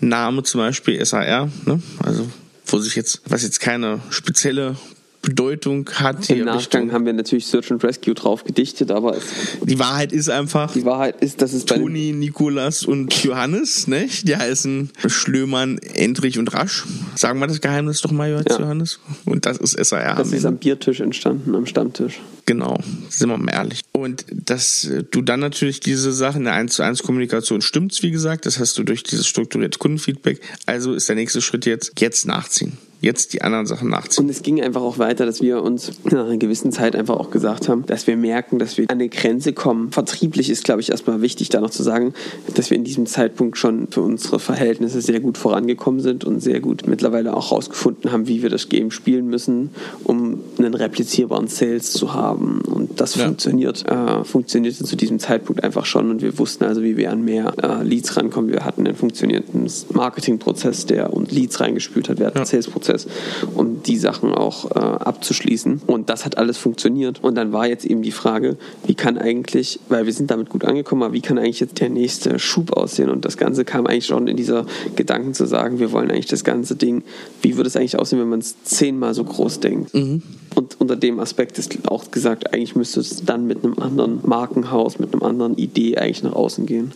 Name 0.00 0.42
zum 0.42 0.60
Beispiel 0.60 1.04
SAR, 1.04 1.48
ne? 1.64 1.80
also 2.02 2.28
wo 2.66 2.78
sich 2.78 2.96
jetzt, 2.96 3.22
was 3.26 3.42
jetzt 3.42 3.60
keine 3.60 4.00
spezielle 4.10 4.76
Bedeutung 5.22 5.88
hat. 5.94 6.28
Im 6.30 6.44
Nachgang 6.44 6.56
Richtung. 6.56 6.92
haben 6.92 7.06
wir 7.06 7.12
natürlich 7.12 7.46
Search 7.46 7.70
and 7.70 7.82
Rescue 7.84 8.12
drauf 8.12 8.42
gedichtet, 8.42 8.90
aber 8.90 9.16
die 9.62 9.78
Wahrheit 9.78 10.12
ist 10.12 10.28
einfach. 10.28 10.72
Die 10.72 10.84
Wahrheit 10.84 11.22
ist, 11.22 11.40
dass 11.40 11.52
es 11.52 11.64
Toni, 11.64 12.12
Nikolas 12.12 12.84
und 12.84 13.22
Johannes, 13.22 13.86
ne? 13.86 14.08
Die 14.24 14.36
heißen 14.36 14.90
Schlömann, 15.06 15.78
Endrich 15.78 16.40
und 16.40 16.52
Rasch. 16.52 16.84
Sagen 17.14 17.38
wir 17.38 17.46
das 17.46 17.60
Geheimnis 17.60 18.00
doch 18.00 18.10
mal, 18.10 18.30
ja. 18.30 18.42
Johannes. 18.58 18.98
Und 19.24 19.46
das 19.46 19.58
ist 19.58 19.72
SAR. 19.84 20.16
Das 20.16 20.32
ist 20.32 20.44
am 20.44 20.56
Biertisch 20.56 21.00
entstanden, 21.00 21.54
am 21.54 21.66
Stammtisch. 21.66 22.20
Genau, 22.44 22.78
sind 23.08 23.28
wir 23.28 23.38
mal 23.38 23.52
ehrlich. 23.52 23.82
Und 23.92 24.26
dass 24.32 24.90
du 25.12 25.22
dann 25.22 25.38
natürlich 25.38 25.78
diese 25.78 26.12
Sachen 26.12 26.38
in 26.38 26.44
der 26.46 26.54
1 26.54 26.74
zu 26.74 26.82
1 26.82 27.04
Kommunikation 27.04 27.62
stimmt's, 27.62 28.02
wie 28.02 28.10
gesagt, 28.10 28.44
das 28.46 28.58
hast 28.58 28.76
du 28.76 28.82
durch 28.82 29.04
dieses 29.04 29.28
strukturierte 29.28 29.78
Kundenfeedback. 29.78 30.40
Also 30.66 30.94
ist 30.94 31.08
der 31.08 31.14
nächste 31.14 31.40
Schritt 31.40 31.64
jetzt, 31.64 31.92
jetzt 32.00 32.26
nachziehen 32.26 32.76
jetzt 33.02 33.32
die 33.32 33.42
anderen 33.42 33.66
Sachen 33.66 33.90
nachziehen. 33.90 34.24
Und 34.24 34.30
es 34.30 34.42
ging 34.42 34.62
einfach 34.62 34.80
auch 34.80 34.98
weiter, 34.98 35.26
dass 35.26 35.42
wir 35.42 35.62
uns 35.62 35.90
nach 36.04 36.24
einer 36.24 36.36
gewissen 36.36 36.70
Zeit 36.70 36.94
einfach 36.94 37.16
auch 37.16 37.30
gesagt 37.30 37.68
haben, 37.68 37.84
dass 37.86 38.06
wir 38.06 38.16
merken, 38.16 38.60
dass 38.60 38.78
wir 38.78 38.84
an 38.88 38.98
eine 38.98 39.08
Grenze 39.08 39.52
kommen. 39.52 39.90
Vertrieblich 39.90 40.48
ist, 40.48 40.62
glaube 40.62 40.80
ich, 40.80 40.90
erstmal 40.90 41.20
wichtig, 41.20 41.48
da 41.48 41.60
noch 41.60 41.70
zu 41.70 41.82
sagen, 41.82 42.14
dass 42.54 42.70
wir 42.70 42.76
in 42.76 42.84
diesem 42.84 43.06
Zeitpunkt 43.06 43.58
schon 43.58 43.88
für 43.88 44.02
unsere 44.02 44.38
Verhältnisse 44.38 45.00
sehr 45.00 45.18
gut 45.18 45.36
vorangekommen 45.36 46.00
sind 46.00 46.24
und 46.24 46.40
sehr 46.40 46.60
gut 46.60 46.86
mittlerweile 46.86 47.36
auch 47.36 47.50
herausgefunden 47.50 48.12
haben, 48.12 48.28
wie 48.28 48.42
wir 48.42 48.50
das 48.50 48.68
Game 48.68 48.92
spielen 48.92 49.26
müssen, 49.26 49.70
um 50.04 50.38
einen 50.58 50.74
replizierbaren 50.74 51.48
Sales 51.48 51.92
zu 51.92 52.14
haben. 52.14 52.60
Und 52.60 53.00
das 53.00 53.16
ja. 53.16 53.24
funktioniert, 53.24 53.84
äh, 53.90 54.22
funktionierte 54.22 54.84
zu 54.84 54.94
diesem 54.94 55.18
Zeitpunkt 55.18 55.64
einfach 55.64 55.86
schon 55.86 56.08
und 56.08 56.22
wir 56.22 56.38
wussten 56.38 56.64
also, 56.64 56.84
wie 56.84 56.96
wir 56.96 57.10
an 57.10 57.24
mehr 57.24 57.52
äh, 57.60 57.82
Leads 57.82 58.16
rankommen. 58.16 58.52
Wir 58.52 58.64
hatten 58.64 58.86
einen 58.86 58.94
funktionierenden 58.94 59.68
Marketingprozess, 59.92 60.86
der 60.86 61.12
uns 61.12 61.32
Leads 61.32 61.58
reingespült 61.58 62.08
hat. 62.08 62.20
Wir 62.20 62.26
hatten 62.26 62.38
ja. 62.38 62.42
einen 62.42 62.46
Salesprozess 62.46 62.91
Prozess, 62.92 63.06
um 63.54 63.82
die 63.82 63.96
Sachen 63.96 64.32
auch 64.32 64.70
äh, 64.70 64.78
abzuschließen. 64.78 65.82
Und 65.86 66.08
das 66.08 66.24
hat 66.24 66.38
alles 66.38 66.58
funktioniert. 66.58 67.22
Und 67.22 67.34
dann 67.34 67.52
war 67.52 67.66
jetzt 67.66 67.84
eben 67.84 68.02
die 68.02 68.12
Frage, 68.12 68.56
wie 68.86 68.94
kann 68.94 69.18
eigentlich, 69.18 69.80
weil 69.88 70.06
wir 70.06 70.12
sind 70.12 70.30
damit 70.30 70.48
gut 70.48 70.64
angekommen, 70.64 71.02
aber 71.02 71.14
wie 71.14 71.20
kann 71.20 71.38
eigentlich 71.38 71.60
jetzt 71.60 71.80
der 71.80 71.90
nächste 71.90 72.38
Schub 72.38 72.72
aussehen? 72.76 73.10
Und 73.10 73.24
das 73.24 73.36
Ganze 73.36 73.64
kam 73.64 73.86
eigentlich 73.86 74.06
schon 74.06 74.28
in 74.28 74.36
dieser 74.36 74.66
Gedanken 74.96 75.34
zu 75.34 75.46
sagen, 75.46 75.78
wir 75.78 75.92
wollen 75.92 76.10
eigentlich 76.10 76.26
das 76.26 76.44
ganze 76.44 76.76
Ding, 76.76 77.02
wie 77.40 77.56
würde 77.56 77.68
es 77.68 77.76
eigentlich 77.76 77.98
aussehen, 77.98 78.20
wenn 78.20 78.28
man 78.28 78.40
es 78.40 78.62
zehnmal 78.64 79.14
so 79.14 79.24
groß 79.24 79.60
denkt? 79.60 79.94
Mhm. 79.94 80.22
Und 80.54 80.78
unter 80.80 80.96
dem 80.96 81.18
Aspekt 81.18 81.58
ist 81.58 81.88
auch 81.88 82.10
gesagt, 82.10 82.52
eigentlich 82.52 82.76
müsste 82.76 83.00
es 83.00 83.24
dann 83.24 83.46
mit 83.46 83.64
einem 83.64 83.78
anderen 83.78 84.20
Markenhaus, 84.22 84.98
mit 84.98 85.12
einem 85.12 85.22
anderen 85.22 85.56
Idee 85.56 85.96
eigentlich 85.96 86.22
nach 86.22 86.34
außen 86.34 86.66
gehen. 86.66 86.92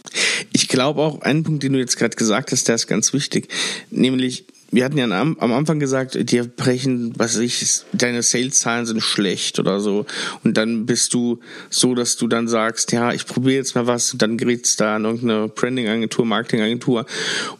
Ich 0.52 0.68
glaube 0.68 1.00
auch, 1.00 1.22
einen 1.22 1.42
Punkt, 1.42 1.62
den 1.62 1.72
du 1.72 1.78
jetzt 1.78 1.96
gerade 1.96 2.16
gesagt 2.16 2.52
hast, 2.52 2.68
der 2.68 2.74
ist 2.74 2.86
ganz 2.86 3.14
wichtig. 3.14 3.48
Nämlich, 3.90 4.44
wir 4.70 4.84
hatten 4.84 4.98
ja 4.98 5.04
am, 5.04 5.36
am 5.38 5.52
Anfang 5.52 5.78
gesagt, 5.78 6.30
dir 6.30 6.44
brechen, 6.44 7.12
was 7.16 7.36
ich, 7.36 7.82
deine 7.92 8.22
Sales-Zahlen 8.22 8.84
sind 8.84 9.00
schlecht 9.00 9.58
oder 9.58 9.80
so. 9.80 10.06
Und 10.42 10.56
dann 10.56 10.86
bist 10.86 11.14
du 11.14 11.40
so, 11.70 11.94
dass 11.94 12.16
du 12.16 12.26
dann 12.26 12.48
sagst, 12.48 12.92
ja, 12.92 13.12
ich 13.12 13.26
probiere 13.26 13.56
jetzt 13.56 13.74
mal 13.76 13.86
was 13.86 14.12
und 14.12 14.22
dann 14.22 14.36
gerätst 14.36 14.80
da 14.80 14.96
an 14.96 15.04
irgendeine 15.04 15.48
Branding-Agentur, 15.48 16.26
Marketing-Agentur 16.26 17.06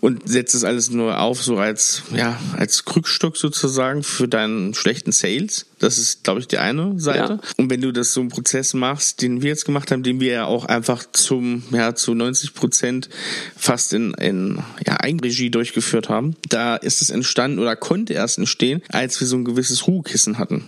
und 0.01 0.29
setzt 0.29 0.55
es 0.55 0.65
alles 0.65 0.91
nur 0.91 1.21
auf, 1.21 1.43
so 1.43 1.59
als, 1.59 2.03
ja, 2.13 2.41
als 2.57 2.85
Krückstock 2.85 3.37
sozusagen 3.37 4.03
für 4.03 4.27
deinen 4.27 4.75
schlechten 4.75 5.13
Sales. 5.13 5.67
Das 5.79 5.99
ist, 5.99 6.25
glaube 6.25 6.41
ich, 6.41 6.49
die 6.49 6.59
eine 6.59 6.99
Seite. 6.99 7.41
Ja. 7.43 7.51
Und 7.57 7.71
wenn 7.71 7.83
du 7.83 7.93
das 7.93 8.13
so 8.13 8.21
einen 8.21 8.31
Prozess 8.31 8.75
machst, 8.75 9.23
den 9.23 9.43
wir 9.43 9.51
jetzt 9.51 9.67
gemacht 9.67 9.91
haben, 9.91 10.03
den 10.03 10.21
wir 10.21 10.33
ja 10.33 10.45
auch 10.47 10.65
einfach 10.65 11.05
zum, 11.13 11.63
ja, 11.71 11.95
zu 11.95 12.15
90 12.15 12.55
Prozent 12.55 13.09
fast 13.57 13.93
in, 13.93 14.13
in 14.15 14.59
ja, 14.87 14.99
Eigenregie 15.01 15.51
durchgeführt 15.51 16.09
haben, 16.09 16.35
da 16.49 16.77
ist 16.77 16.96
es 17.03 17.11
entstanden 17.11 17.59
oder 17.59 17.77
konnte 17.77 18.13
erst 18.13 18.39
entstehen, 18.39 18.83
als 18.89 19.21
wir 19.21 19.27
so 19.27 19.37
ein 19.37 19.45
gewisses 19.45 19.87
Ruhekissen 19.87 20.39
hatten. 20.39 20.65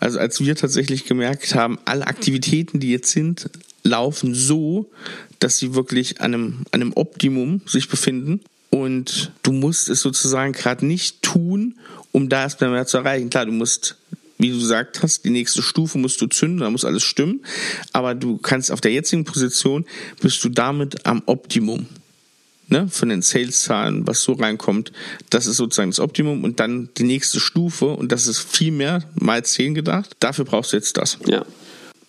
Also 0.00 0.18
als 0.18 0.40
wir 0.40 0.56
tatsächlich 0.56 1.04
gemerkt 1.04 1.54
haben, 1.54 1.78
alle 1.84 2.06
Aktivitäten, 2.06 2.80
die 2.80 2.90
jetzt 2.90 3.10
sind, 3.10 3.50
laufen 3.82 4.34
so, 4.34 4.90
dass 5.38 5.58
sie 5.58 5.74
wirklich 5.74 6.20
an 6.20 6.34
einem, 6.34 6.56
an 6.72 6.82
einem 6.82 6.92
Optimum 6.94 7.60
sich 7.66 7.88
befinden. 7.88 8.40
Und 8.70 9.32
du 9.42 9.52
musst 9.52 9.88
es 9.88 10.00
sozusagen 10.00 10.52
gerade 10.52 10.84
nicht 10.84 11.22
tun, 11.22 11.76
um 12.12 12.28
da 12.28 12.42
erstmal 12.42 12.70
mehr 12.70 12.86
zu 12.86 12.98
erreichen. 12.98 13.30
Klar, 13.30 13.46
du 13.46 13.52
musst 13.52 13.96
wie 14.38 14.50
du 14.50 14.58
gesagt 14.58 15.02
hast, 15.02 15.24
die 15.24 15.30
nächste 15.30 15.62
Stufe 15.62 15.98
musst 15.98 16.20
du 16.20 16.26
zünden, 16.26 16.60
da 16.60 16.70
muss 16.70 16.84
alles 16.84 17.02
stimmen. 17.02 17.44
Aber 17.92 18.14
du 18.14 18.36
kannst 18.38 18.70
auf 18.70 18.80
der 18.80 18.92
jetzigen 18.92 19.24
Position 19.24 19.86
bist 20.20 20.44
du 20.44 20.48
damit 20.48 21.06
am 21.06 21.22
Optimum. 21.26 21.86
Ne, 22.68 22.88
von 22.88 23.08
den 23.08 23.22
Sales-Zahlen, 23.22 24.08
was 24.08 24.22
so 24.22 24.32
reinkommt, 24.32 24.90
das 25.30 25.46
ist 25.46 25.56
sozusagen 25.56 25.90
das 25.90 26.00
Optimum 26.00 26.42
und 26.42 26.58
dann 26.58 26.88
die 26.96 27.04
nächste 27.04 27.38
Stufe 27.38 27.86
und 27.86 28.10
das 28.10 28.26
ist 28.26 28.40
viel 28.40 28.72
mehr, 28.72 29.04
mal 29.14 29.44
zehn 29.44 29.74
gedacht. 29.74 30.16
Dafür 30.18 30.44
brauchst 30.44 30.72
du 30.72 30.76
jetzt 30.76 30.96
das. 30.96 31.18
Ja. 31.26 31.44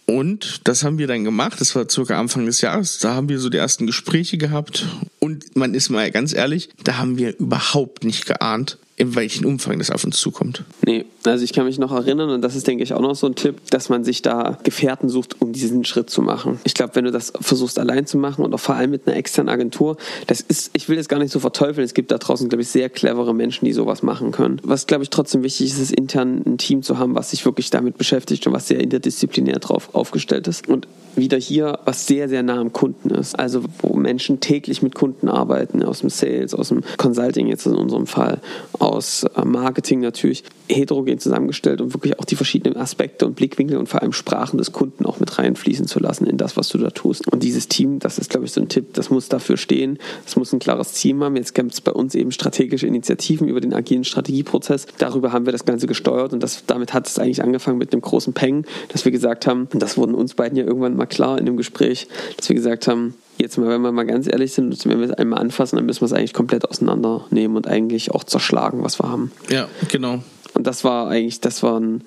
Und 0.07 0.61
das 0.63 0.83
haben 0.83 0.97
wir 0.97 1.05
dann 1.05 1.25
gemacht. 1.25 1.59
Das 1.59 1.75
war 1.75 1.87
circa 1.89 2.17
Anfang 2.17 2.45
des 2.45 2.61
Jahres. 2.61 2.99
Da 2.99 3.13
haben 3.13 3.27
wir 3.27 3.39
so 3.39 3.49
die 3.49 3.57
ersten 3.57 3.85
Gespräche 3.85 4.37
gehabt. 4.37 4.85
Und 5.19 5.55
man 5.57 5.73
ist 5.73 5.89
mal 5.89 6.09
ganz 6.11 6.33
ehrlich, 6.33 6.69
da 6.83 6.97
haben 6.97 7.17
wir 7.17 7.37
überhaupt 7.37 8.05
nicht 8.05 8.25
geahnt, 8.25 8.77
in 8.95 9.15
welchem 9.15 9.45
Umfang 9.45 9.79
das 9.79 9.91
auf 9.91 10.05
uns 10.05 10.17
zukommt. 10.17 10.63
Nee, 10.85 11.05
also 11.25 11.43
ich 11.43 11.53
kann 11.53 11.65
mich 11.65 11.79
noch 11.79 11.91
erinnern, 11.91 12.29
und 12.29 12.41
das 12.41 12.55
ist, 12.55 12.67
denke 12.67 12.83
ich, 12.83 12.93
auch 12.93 13.01
noch 13.01 13.15
so 13.15 13.27
ein 13.27 13.35
Tipp, 13.35 13.69
dass 13.69 13.89
man 13.89 14.03
sich 14.03 14.21
da 14.21 14.57
Gefährten 14.63 15.09
sucht, 15.09 15.41
um 15.41 15.51
diesen 15.51 15.83
Schritt 15.85 16.09
zu 16.09 16.21
machen. 16.21 16.59
Ich 16.63 16.73
glaube, 16.73 16.95
wenn 16.95 17.05
du 17.05 17.11
das 17.11 17.33
versuchst 17.39 17.79
allein 17.79 18.05
zu 18.05 18.17
machen 18.17 18.43
und 18.43 18.53
auch 18.53 18.59
vor 18.59 18.75
allem 18.75 18.91
mit 18.91 19.07
einer 19.07 19.17
externen 19.17 19.53
Agentur, 19.53 19.97
das 20.27 20.41
ist, 20.41 20.71
ich 20.73 20.89
will 20.89 20.97
das 20.97 21.07
gar 21.07 21.19
nicht 21.19 21.31
so 21.31 21.39
verteufeln, 21.39 21.83
es 21.83 21.93
gibt 21.93 22.11
da 22.11 22.17
draußen, 22.17 22.47
glaube 22.49 22.61
ich, 22.61 22.69
sehr 22.69 22.89
clevere 22.89 23.33
Menschen, 23.33 23.65
die 23.65 23.73
sowas 23.73 24.03
machen 24.03 24.31
können. 24.31 24.61
Was, 24.63 24.87
glaube 24.87 25.03
ich, 25.03 25.09
trotzdem 25.09 25.43
wichtig 25.43 25.67
ist, 25.67 25.79
ist 25.79 25.91
intern 25.91 26.41
ein 26.45 26.57
Team 26.57 26.83
zu 26.83 26.97
haben, 26.97 27.15
was 27.15 27.31
sich 27.31 27.45
wirklich 27.45 27.69
damit 27.69 27.97
beschäftigt 27.97 28.47
und 28.47 28.53
was 28.53 28.67
sehr 28.67 28.79
interdisziplinär 28.79 29.59
drauf 29.59 29.93
aufgestellt 29.93 30.47
ist. 30.47 30.67
Und 30.67 30.87
wieder 31.15 31.37
hier, 31.37 31.79
was 31.85 32.05
sehr, 32.05 32.29
sehr 32.29 32.43
nah 32.43 32.59
am 32.59 32.71
Kunden 32.71 33.09
ist. 33.09 33.37
Also 33.37 33.63
wo 33.79 33.95
Menschen 33.95 34.39
täglich 34.39 34.81
mit 34.81 34.95
Kunden 34.95 35.27
arbeiten, 35.27 35.83
aus 35.83 36.01
dem 36.01 36.09
Sales, 36.09 36.53
aus 36.53 36.69
dem 36.69 36.83
Consulting 36.97 37.47
jetzt 37.47 37.65
in 37.65 37.75
unserem 37.75 38.07
Fall, 38.07 38.39
aus 38.79 39.23
äh, 39.23 39.43
Marketing 39.43 39.99
natürlich, 39.99 40.43
heterogen 40.69 41.16
zusammengestellt 41.19 41.81
und 41.81 41.93
wirklich 41.93 42.19
auch 42.19 42.25
die 42.25 42.35
verschiedenen 42.35 42.77
Aspekte 42.77 43.25
und 43.25 43.35
Blickwinkel 43.35 43.77
und 43.77 43.87
vor 43.87 44.01
allem 44.01 44.13
Sprachen 44.13 44.57
des 44.57 44.71
Kunden 44.71 45.05
auch 45.05 45.19
mit 45.19 45.37
reinfließen 45.37 45.87
zu 45.87 45.99
lassen 45.99 46.25
in 46.25 46.37
das, 46.37 46.57
was 46.57 46.69
du 46.69 46.77
da 46.77 46.89
tust. 46.89 47.27
Und 47.31 47.43
dieses 47.43 47.67
Team, 47.67 47.99
das 47.99 48.17
ist, 48.17 48.29
glaube 48.29 48.45
ich, 48.45 48.51
so 48.51 48.61
ein 48.61 48.69
Tipp, 48.69 48.93
das 48.93 49.09
muss 49.09 49.29
dafür 49.29 49.57
stehen, 49.57 49.97
es 50.25 50.35
muss 50.35 50.53
ein 50.53 50.59
klares 50.59 50.93
Ziel 50.93 51.07
haben. 51.19 51.35
Jetzt 51.35 51.53
gibt 51.53 51.73
es 51.73 51.81
bei 51.81 51.91
uns 51.91 52.15
eben 52.15 52.31
strategische 52.31 52.87
Initiativen 52.87 53.47
über 53.47 53.61
den 53.61 53.73
agilen 53.73 54.03
Strategieprozess. 54.03 54.87
Darüber 54.97 55.31
haben 55.31 55.45
wir 55.45 55.51
das 55.51 55.65
Ganze 55.65 55.87
gesteuert 55.87 56.33
und 56.33 56.43
das, 56.43 56.63
damit 56.67 56.93
hat 56.93 57.07
es 57.07 57.19
eigentlich 57.19 57.43
angefangen 57.43 57.77
mit 57.77 57.93
einem 57.93 58.01
großen 58.01 58.33
Peng, 58.33 58.65
dass 58.89 59.05
wir 59.05 59.11
gesagt 59.11 59.47
haben, 59.47 59.67
und 59.71 59.81
das 59.81 59.97
wurden 59.97 60.15
uns 60.15 60.33
beiden 60.33 60.57
ja 60.57 60.65
irgendwann 60.65 60.95
mal 60.95 61.05
klar 61.05 61.37
in 61.37 61.45
dem 61.45 61.57
Gespräch, 61.57 62.07
dass 62.35 62.49
wir 62.49 62.55
gesagt 62.55 62.87
haben, 62.87 63.15
jetzt 63.37 63.57
mal, 63.57 63.69
wenn 63.69 63.81
wir 63.81 63.91
mal 63.91 64.05
ganz 64.05 64.27
ehrlich 64.27 64.53
sind, 64.53 64.85
wenn 64.85 64.99
wir 64.99 65.09
es 65.09 65.13
einmal 65.13 65.39
anfassen, 65.39 65.77
dann 65.77 65.85
müssen 65.85 66.01
wir 66.01 66.07
es 66.07 66.13
eigentlich 66.13 66.33
komplett 66.33 66.67
auseinandernehmen 66.69 67.55
und 67.55 67.67
eigentlich 67.67 68.11
auch 68.11 68.23
zerschlagen, 68.23 68.83
was 68.83 68.99
wir 68.99 69.09
haben. 69.09 69.31
Ja, 69.49 69.67
genau. 69.89 70.23
Und 70.57 70.65
das 70.65 70.83
war 70.83 71.07
eigentlich, 71.07 71.39
das 71.39 71.61
war 71.61 71.79
ein, 71.79 72.03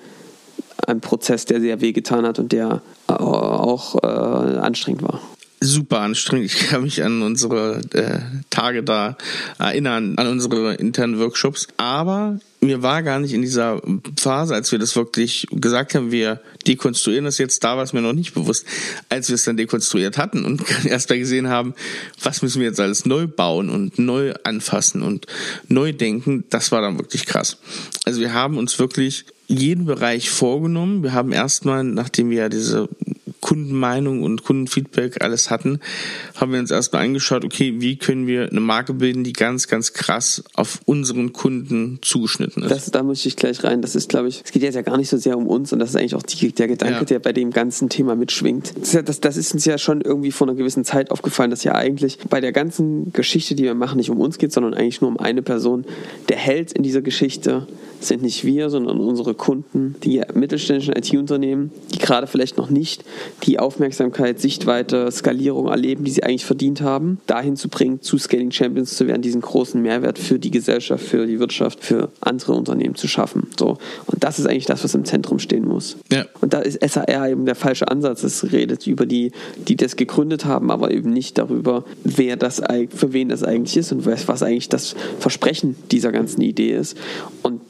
ein 0.87 1.01
Prozess, 1.01 1.45
der 1.45 1.61
sehr 1.61 1.81
wehgetan 1.81 2.27
hat 2.27 2.41
und 2.41 2.51
der 2.51 2.83
auch 3.07 3.95
äh, 4.03 4.07
anstrengend 4.07 5.03
war 5.03 5.21
super 5.61 6.01
anstrengend. 6.01 6.47
Ich 6.47 6.69
kann 6.69 6.83
mich 6.83 7.03
an 7.03 7.23
unsere 7.23 7.81
äh, 7.93 8.21
Tage 8.49 8.83
da 8.83 9.17
erinnern, 9.59 10.15
an 10.17 10.27
unsere 10.27 10.75
internen 10.75 11.19
Workshops. 11.19 11.69
Aber 11.77 12.41
mir 12.61 12.83
war 12.83 13.03
gar 13.03 13.21
nicht 13.21 13.35
in 13.35 13.43
dieser 13.43 13.81
Phase, 14.19 14.55
als 14.55 14.73
wir 14.73 14.79
das 14.79 14.97
wirklich 14.97 15.47
gesagt 15.51 15.95
haben, 15.95 16.13
wir 16.13 16.41
dekonstruieren 16.67 17.25
das 17.25 17.39
jetzt, 17.39 17.63
da 17.63 17.77
war 17.77 17.85
es 17.85 17.93
mir 17.93 18.03
noch 18.03 18.13
nicht 18.13 18.35
bewusst, 18.35 18.67
als 19.09 19.29
wir 19.29 19.35
es 19.35 19.45
dann 19.45 19.57
dekonstruiert 19.57 20.19
hatten 20.19 20.45
und 20.45 20.63
erst 20.85 21.11
mal 21.11 21.19
gesehen 21.19 21.49
haben, 21.49 21.75
was 22.23 22.43
müssen 22.43 22.61
wir 22.61 22.69
jetzt 22.69 22.81
alles 22.81 23.05
neu 23.05 23.27
bauen 23.27 23.71
und 23.71 23.99
neu 23.99 24.35
anfassen 24.45 25.03
und 25.03 25.27
neu 25.69 25.93
denken, 25.93 26.45
das 26.51 26.73
war 26.73 26.81
dann 26.81 26.99
wirklich 26.99 27.27
krass. 27.27 27.59
Also 28.05 28.21
wir 28.21 28.33
haben 28.33 28.57
uns 28.57 28.79
wirklich 28.79 29.27
jeden 29.47 29.85
Bereich 29.85 30.31
vorgenommen. 30.31 31.03
Wir 31.03 31.13
haben 31.13 31.33
erstmal, 31.33 31.83
nachdem 31.83 32.31
wir 32.31 32.39
ja 32.39 32.49
diese 32.49 32.89
Kundenmeinung 33.51 34.23
und 34.23 34.45
Kundenfeedback 34.45 35.25
alles 35.25 35.51
hatten, 35.51 35.81
haben 36.37 36.53
wir 36.53 36.61
uns 36.61 36.71
erstmal 36.71 37.03
angeschaut, 37.03 37.45
okay, 37.45 37.75
wie 37.79 37.97
können 37.97 38.29
wir 38.29 38.49
eine 38.49 38.61
Marke 38.61 38.95
bilden, 38.95 39.25
die 39.25 39.33
ganz, 39.33 39.67
ganz 39.67 39.93
krass 39.93 40.45
auf 40.55 40.79
unseren 40.85 41.33
Kunden 41.33 41.99
zugeschnitten 42.01 42.63
ist. 42.63 42.71
Das, 42.71 42.93
da 42.93 43.03
muss 43.03 43.27
ich 43.27 43.35
gleich 43.35 43.65
rein. 43.65 43.83
Das 43.83 43.97
ist, 43.97 44.09
glaube 44.09 44.29
ich, 44.29 44.43
es 44.45 44.53
geht 44.53 44.63
jetzt 44.63 44.77
ja 44.77 44.83
gar 44.83 44.97
nicht 44.97 45.09
so 45.09 45.17
sehr 45.17 45.37
um 45.37 45.49
uns 45.49 45.73
und 45.73 45.81
das 45.81 45.91
ist 45.91 45.97
eigentlich 45.97 46.15
auch 46.15 46.23
die, 46.23 46.53
der 46.53 46.69
Gedanke, 46.69 47.01
ja. 47.01 47.05
der 47.05 47.19
bei 47.19 47.33
dem 47.33 47.51
ganzen 47.51 47.89
Thema 47.89 48.15
mitschwingt. 48.15 48.73
Das, 48.81 49.05
das, 49.05 49.19
das 49.19 49.37
ist 49.37 49.53
uns 49.53 49.65
ja 49.65 49.79
schon 49.79 50.01
irgendwie 50.01 50.31
vor 50.31 50.47
einer 50.47 50.57
gewissen 50.57 50.85
Zeit 50.85 51.11
aufgefallen, 51.11 51.51
dass 51.51 51.65
ja 51.65 51.75
eigentlich 51.75 52.19
bei 52.29 52.41
der 52.41 52.53
ganzen 52.53 53.13
Geschichte, 53.13 53.57
die 53.57 53.65
wir 53.65 53.75
machen, 53.75 53.97
nicht 53.97 54.11
um 54.11 54.21
uns 54.21 54.39
geht, 54.39 54.53
sondern 54.53 54.75
eigentlich 54.75 55.01
nur 55.01 55.11
um 55.11 55.19
eine 55.19 55.43
Person. 55.43 55.85
Der 56.29 56.37
Held 56.37 56.71
in 56.71 56.85
dieser 56.85 57.03
Geschichte 57.03 57.67
sind 57.99 58.23
nicht 58.23 58.45
wir, 58.45 58.71
sondern 58.71 59.01
unsere 59.01 59.35
Kunden, 59.35 59.97
die 60.03 60.23
mittelständischen 60.35 60.95
IT-Unternehmen, 60.95 61.71
die 61.93 61.99
gerade 61.99 62.27
vielleicht 62.27 62.57
noch 62.57 62.71
nicht 62.71 63.05
die 63.43 63.59
Aufmerksamkeit, 63.59 64.41
Sichtweite, 64.41 65.11
Skalierung 65.11 65.69
erleben, 65.69 66.05
die 66.05 66.11
sie 66.11 66.23
eigentlich 66.23 66.45
verdient 66.45 66.81
haben, 66.81 67.19
dahin 67.27 67.57
zu 67.57 67.69
bringen, 67.69 68.01
zu 68.03 68.19
Scaling 68.19 68.51
Champions 68.51 68.97
zu 68.97 69.07
werden, 69.07 69.23
diesen 69.23 69.41
großen 69.41 69.81
Mehrwert 69.81 70.19
für 70.19 70.39
die 70.39 70.51
Gesellschaft, 70.51 71.05
für 71.05 71.27
die 71.27 71.41
Wirtschaft, 71.41 71.85
für 71.85 72.11
andere 72.21 72.53
Unternehmen 72.53 72.95
zu 72.95 73.09
schaffen. 73.09 73.49
So. 73.59 73.79
Und 74.07 74.23
das 74.23 74.39
ist 74.39 74.47
eigentlich 74.47 74.67
das, 74.67 74.85
was 74.85 74.95
im 74.95 75.05
Zentrum 75.05 75.39
stehen 75.39 75.67
muss. 75.67 75.97
Ja. 76.13 76.25
Und 76.41 76.53
da 76.53 76.61
ist 76.61 76.79
SAR 76.87 77.29
eben 77.29 77.47
der 77.47 77.55
falsche 77.55 77.89
Ansatz. 77.89 78.23
Es 78.23 78.53
redet 78.53 78.87
über 78.87 79.07
die, 79.07 79.33
die 79.69 79.77
das 79.77 79.97
gegründet 79.97 80.45
haben, 80.45 80.71
aber 80.71 80.91
eben 80.91 81.11
nicht 81.11 81.39
darüber, 81.39 81.85
wer 82.05 82.37
das, 82.37 82.63
für 82.95 83.13
wen 83.13 83.29
das 83.29 83.43
eigentlich 83.43 83.77
ist 83.77 83.93
und 83.93 84.07
was 84.07 84.43
eigentlich 84.43 84.69
das 84.69 84.95
Versprechen 85.19 85.77
dieser 85.91 86.13
ganzen 86.13 86.43
Idee 86.43 86.73
ist. 86.73 86.97
Und 87.43 87.61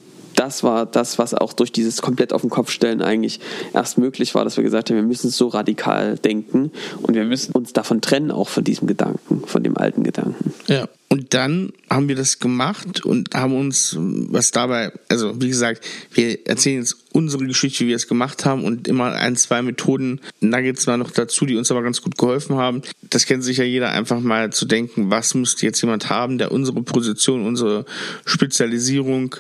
das 0.41 0.63
war 0.63 0.87
das, 0.87 1.19
was 1.19 1.35
auch 1.35 1.53
durch 1.53 1.71
dieses 1.71 2.01
komplett 2.01 2.33
auf 2.33 2.41
den 2.41 2.49
Kopf 2.49 2.71
stellen 2.71 3.03
eigentlich 3.03 3.41
erst 3.75 3.99
möglich 3.99 4.35
war, 4.35 4.43
dass 4.43 4.57
wir 4.57 4.65
gesagt 4.65 4.89
haben, 4.89 4.97
wir 4.97 5.03
müssen 5.03 5.29
so 5.29 5.49
radikal 5.49 6.17
denken 6.17 6.71
und 7.03 7.15
wir 7.15 7.25
müssen 7.25 7.53
uns 7.53 7.75
davon 7.75 8.01
trennen, 8.01 8.31
auch 8.31 8.49
von 8.49 8.65
diesem 8.65 8.89
Gedanken, 8.89 9.43
von 9.47 9.63
dem 9.63 9.77
alten 9.77 10.03
Gedanken. 10.03 10.55
Ja. 10.67 10.89
Und 11.11 11.35
dann 11.35 11.73
haben 11.91 12.09
wir 12.09 12.15
das 12.15 12.39
gemacht 12.39 13.05
und 13.05 13.35
haben 13.35 13.55
uns, 13.55 13.97
was 13.99 14.51
dabei, 14.53 14.93
also 15.09 15.39
wie 15.43 15.49
gesagt, 15.49 15.85
wir 16.15 16.47
erzählen 16.47 16.79
jetzt 16.79 16.97
unsere 17.13 17.45
Geschichte, 17.45 17.85
wie 17.85 17.89
wir 17.89 17.97
es 17.97 18.09
gemacht 18.09 18.47
haben 18.47 18.65
und 18.65 18.89
immer 18.89 19.13
ein, 19.13 19.37
zwei 19.37 19.61
Methoden, 19.61 20.21
Nuggets 20.41 20.87
war 20.87 20.97
noch 20.97 21.11
dazu, 21.11 21.45
die 21.45 21.57
uns 21.57 21.71
aber 21.71 21.83
ganz 21.83 22.01
gut 22.01 22.17
geholfen 22.17 22.57
haben. 22.57 22.83
Das 23.03 23.27
kennt 23.27 23.45
sicher 23.45 23.65
jeder, 23.65 23.91
einfach 23.91 24.21
mal 24.21 24.53
zu 24.53 24.65
denken, 24.65 25.11
was 25.11 25.35
müsste 25.35 25.67
jetzt 25.67 25.83
jemand 25.83 26.09
haben, 26.09 26.39
der 26.39 26.53
unsere 26.53 26.81
Position, 26.83 27.45
unsere 27.45 27.85
Spezialisierung 28.25 29.35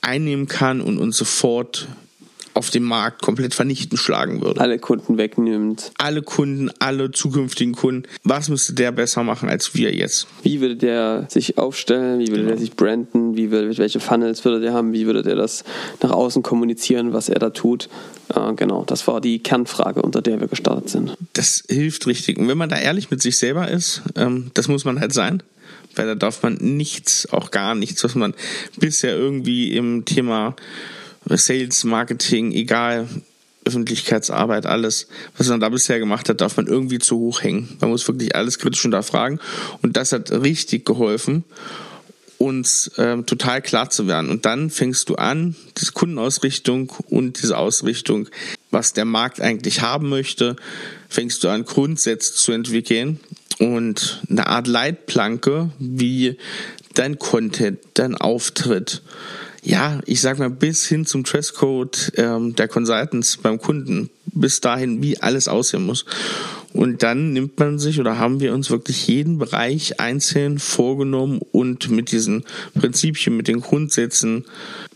einnehmen 0.00 0.46
kann 0.46 0.80
und 0.80 0.98
uns 0.98 1.16
sofort 1.16 1.88
auf 2.58 2.70
dem 2.70 2.82
Markt 2.82 3.22
komplett 3.22 3.54
vernichten 3.54 3.96
schlagen 3.96 4.42
würde. 4.42 4.60
Alle 4.60 4.80
Kunden 4.80 5.16
wegnimmt. 5.16 5.92
Alle 5.96 6.22
Kunden, 6.22 6.70
alle 6.80 7.12
zukünftigen 7.12 7.72
Kunden. 7.72 8.08
Was 8.24 8.48
müsste 8.48 8.72
der 8.72 8.90
besser 8.90 9.22
machen 9.22 9.48
als 9.48 9.76
wir 9.76 9.94
jetzt? 9.94 10.26
Wie 10.42 10.60
würde 10.60 10.74
der 10.74 11.26
sich 11.28 11.56
aufstellen? 11.56 12.18
Wie 12.18 12.26
würde 12.26 12.38
genau. 12.38 12.48
der 12.48 12.58
sich 12.58 12.74
branden? 12.74 13.36
Wie 13.36 13.52
würde, 13.52 13.78
welche 13.78 14.00
Funnels 14.00 14.44
würde 14.44 14.58
der 14.58 14.72
haben? 14.72 14.92
Wie 14.92 15.06
würde 15.06 15.22
der 15.22 15.36
das 15.36 15.62
nach 16.02 16.10
außen 16.10 16.42
kommunizieren, 16.42 17.12
was 17.12 17.28
er 17.28 17.38
da 17.38 17.50
tut? 17.50 17.88
Äh, 18.34 18.54
genau, 18.54 18.82
das 18.84 19.06
war 19.06 19.20
die 19.20 19.38
Kernfrage, 19.38 20.02
unter 20.02 20.20
der 20.20 20.40
wir 20.40 20.48
gestartet 20.48 20.88
sind. 20.88 21.14
Das 21.34 21.62
hilft 21.68 22.08
richtig. 22.08 22.38
Und 22.38 22.48
wenn 22.48 22.58
man 22.58 22.68
da 22.68 22.76
ehrlich 22.76 23.08
mit 23.12 23.22
sich 23.22 23.36
selber 23.36 23.68
ist, 23.68 24.02
ähm, 24.16 24.50
das 24.54 24.66
muss 24.66 24.84
man 24.84 24.98
halt 24.98 25.12
sein 25.12 25.44
weil 25.98 26.06
da 26.06 26.14
darf 26.14 26.42
man 26.42 26.54
nichts, 26.54 27.28
auch 27.30 27.50
gar 27.50 27.74
nichts, 27.74 28.02
was 28.04 28.14
man 28.14 28.34
bisher 28.76 29.16
irgendwie 29.16 29.76
im 29.76 30.04
Thema 30.04 30.54
Sales, 31.28 31.84
Marketing, 31.84 32.52
egal, 32.52 33.08
Öffentlichkeitsarbeit, 33.64 34.64
alles, 34.64 35.08
was 35.36 35.48
man 35.48 35.60
da 35.60 35.68
bisher 35.68 35.98
gemacht 35.98 36.28
hat, 36.28 36.40
darf 36.40 36.56
man 36.56 36.66
irgendwie 36.66 36.98
zu 36.98 37.18
hoch 37.18 37.42
hängen. 37.42 37.76
Man 37.80 37.90
muss 37.90 38.08
wirklich 38.08 38.34
alles 38.34 38.58
kritisch 38.58 38.82
hinterfragen 38.82 39.40
und 39.82 39.96
das 39.96 40.12
hat 40.12 40.30
richtig 40.30 40.86
geholfen 40.86 41.44
uns 42.38 42.92
ähm, 42.98 43.26
total 43.26 43.60
klar 43.60 43.90
zu 43.90 44.06
werden. 44.06 44.30
Und 44.30 44.46
dann 44.46 44.70
fängst 44.70 45.08
du 45.08 45.16
an, 45.16 45.56
diese 45.76 45.92
Kundenausrichtung 45.92 46.92
und 47.08 47.42
diese 47.42 47.58
Ausrichtung, 47.58 48.28
was 48.70 48.92
der 48.92 49.04
Markt 49.04 49.40
eigentlich 49.40 49.82
haben 49.82 50.08
möchte, 50.08 50.54
fängst 51.08 51.42
du 51.42 51.48
an, 51.48 51.64
Grundsätze 51.64 52.34
zu 52.34 52.52
entwickeln 52.52 53.18
und 53.58 54.22
eine 54.30 54.46
Art 54.46 54.66
Leitplanke, 54.66 55.70
wie 55.78 56.36
dein 56.94 57.18
Content, 57.18 57.78
dein 57.94 58.14
Auftritt, 58.14 59.02
ja, 59.62 60.00
ich 60.06 60.20
sag 60.20 60.38
mal, 60.38 60.50
bis 60.50 60.86
hin 60.86 61.04
zum 61.04 61.24
Dresscode 61.24 62.12
ähm, 62.16 62.54
der 62.54 62.68
Consultants 62.68 63.36
beim 63.36 63.58
Kunden, 63.58 64.08
bis 64.26 64.60
dahin, 64.60 65.02
wie 65.02 65.20
alles 65.20 65.48
aussehen 65.48 65.84
muss. 65.84 66.04
Und 66.72 67.02
dann 67.02 67.32
nimmt 67.32 67.58
man 67.58 67.78
sich 67.78 67.98
oder 67.98 68.18
haben 68.18 68.40
wir 68.40 68.54
uns 68.54 68.70
wirklich 68.70 69.06
jeden 69.08 69.38
Bereich 69.38 70.00
einzeln 70.00 70.58
vorgenommen 70.58 71.40
und 71.52 71.90
mit 71.90 72.12
diesen 72.12 72.44
Prinzipien, 72.74 73.36
mit 73.36 73.48
den 73.48 73.60
Grundsätzen, 73.60 74.44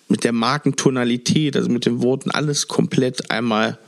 mit 0.09 0.25
der 0.25 0.33
Markentonalität, 0.33 1.57
also 1.57 1.69
mit 1.69 1.87
den 1.87 2.03
Worten, 2.03 2.31
alles 2.31 2.69
komplett 2.69 3.31
einmal 3.31 3.79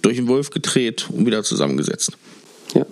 durch 0.00 0.16
den 0.16 0.28
Wolf 0.28 0.50
gedreht 0.50 1.08
und 1.10 1.26
wieder 1.26 1.42
zusammengesetzt. 1.42 2.12
Ja. 2.74 2.86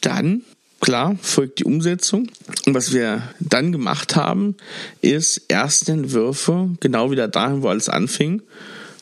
Dann 0.00 0.42
Klar, 0.80 1.16
folgt 1.20 1.58
die 1.58 1.64
Umsetzung. 1.64 2.28
Und 2.66 2.74
was 2.74 2.92
wir 2.92 3.22
dann 3.40 3.72
gemacht 3.72 4.14
haben, 4.14 4.54
ist 5.00 5.42
erste 5.48 5.92
Entwürfe 5.92 6.70
genau 6.78 7.10
wieder 7.10 7.26
dahin, 7.26 7.62
wo 7.62 7.68
alles 7.68 7.88
anfing, 7.88 8.42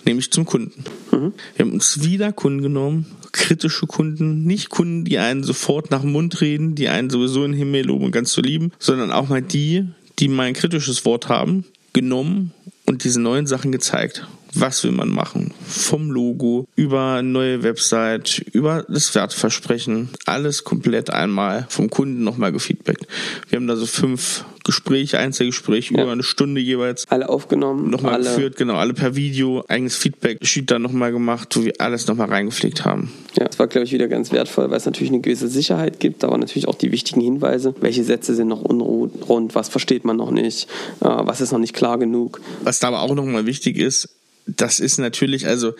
nämlich 0.07 0.31
zum 0.31 0.47
Kunden. 0.47 0.85
Mhm. 1.13 1.35
Wir 1.55 1.67
haben 1.67 1.73
uns 1.75 2.03
wieder 2.03 2.33
Kunden 2.33 2.63
genommen, 2.63 3.07
kritische 3.33 3.87
Kunden, 3.87 4.45
nicht 4.45 4.71
Kunden, 4.71 5.05
die 5.05 5.19
einen 5.19 5.45
sofort 5.45 5.91
nach 5.91 6.01
dem 6.01 6.13
Mund 6.13 6.41
reden, 6.41 6.77
die 6.77 6.89
einen 6.89 7.11
sowieso 7.11 7.45
in 7.45 7.53
den 7.53 7.59
Himmel 7.59 7.85
loben 7.85 8.07
und 8.07 8.13
ganz 8.13 8.33
zu 8.33 8.41
lieben, 8.41 8.73
sondern 8.79 9.13
auch 9.13 9.29
mal 9.29 9.43
die, 9.43 9.85
die 10.19 10.29
mal 10.29 10.45
ein 10.45 10.55
kritisches 10.55 11.05
Wort 11.05 11.29
haben, 11.29 11.67
genommen 11.93 12.53
und 12.87 13.05
diese 13.05 13.21
neuen 13.21 13.47
Sachen 13.47 13.73
gezeigt 13.73 14.27
was 14.61 14.85
will 14.85 14.93
man 14.93 15.11
machen. 15.11 15.53
Vom 15.67 16.11
Logo 16.11 16.67
über 16.77 17.23
neue 17.23 17.63
Website, 17.63 18.39
über 18.53 18.85
das 18.89 19.15
Wertversprechen, 19.15 20.11
alles 20.25 20.65
komplett 20.65 21.11
einmal 21.11 21.67
vom 21.69 21.91
Kunden 21.91 22.25
nochmal 22.25 22.53
gefeedbackt. 22.53 23.07
Wir 23.49 23.57
haben 23.57 23.67
da 23.67 23.77
so 23.77 23.87
fünf 23.87 24.45
Gespräche, 24.67 25.19
Einzelgespräche 25.19 25.95
ja. 25.95 26.03
über 26.03 26.13
eine 26.13 26.25
Stunde 26.25 26.61
jeweils. 26.61 27.07
Alle 27.09 27.29
aufgenommen. 27.29 27.89
Nochmal 27.89 28.15
alle. 28.15 28.25
geführt, 28.25 28.57
genau, 28.57 28.75
alle 28.75 28.95
per 28.95 29.15
Video, 29.15 29.65
eigenes 29.69 29.97
Feedback-Sheet 29.97 30.71
dann 30.71 30.83
nochmal 30.83 31.13
gemacht, 31.13 31.57
wo 31.57 31.65
wir 31.65 31.75
alles 31.79 32.09
nochmal 32.09 32.29
reingepflegt 32.29 32.85
haben. 32.85 33.13
Ja, 33.39 33.45
das 33.45 33.59
war, 33.59 33.69
glaube 33.69 33.85
ich, 33.85 33.93
wieder 33.93 34.09
ganz 34.09 34.33
wertvoll, 34.33 34.69
weil 34.71 34.77
es 34.77 34.85
natürlich 34.85 35.13
eine 35.13 35.21
gewisse 35.21 35.47
Sicherheit 35.47 36.01
gibt, 36.01 36.25
aber 36.25 36.37
natürlich 36.37 36.67
auch 36.67 36.75
die 36.75 36.91
wichtigen 36.91 37.21
Hinweise. 37.21 37.75
Welche 37.81 38.03
Sätze 38.03 38.35
sind 38.35 38.49
noch 38.49 38.63
unrund, 38.63 39.55
was 39.55 39.69
versteht 39.69 40.05
man 40.05 40.17
noch 40.17 40.33
nicht, 40.33 40.69
äh, 41.01 41.05
was 41.05 41.41
ist 41.41 41.53
noch 41.53 41.61
nicht 41.61 41.75
klar 41.75 41.99
genug. 41.99 42.41
Was 42.65 42.81
da 42.81 42.89
aber 42.89 43.03
auch 43.03 43.15
nochmal 43.15 43.47
wichtig 43.47 43.79
ist, 43.79 44.09
das 44.47 44.81
ist 44.81 44.99
natürlich, 44.99 45.47
also 45.47 45.75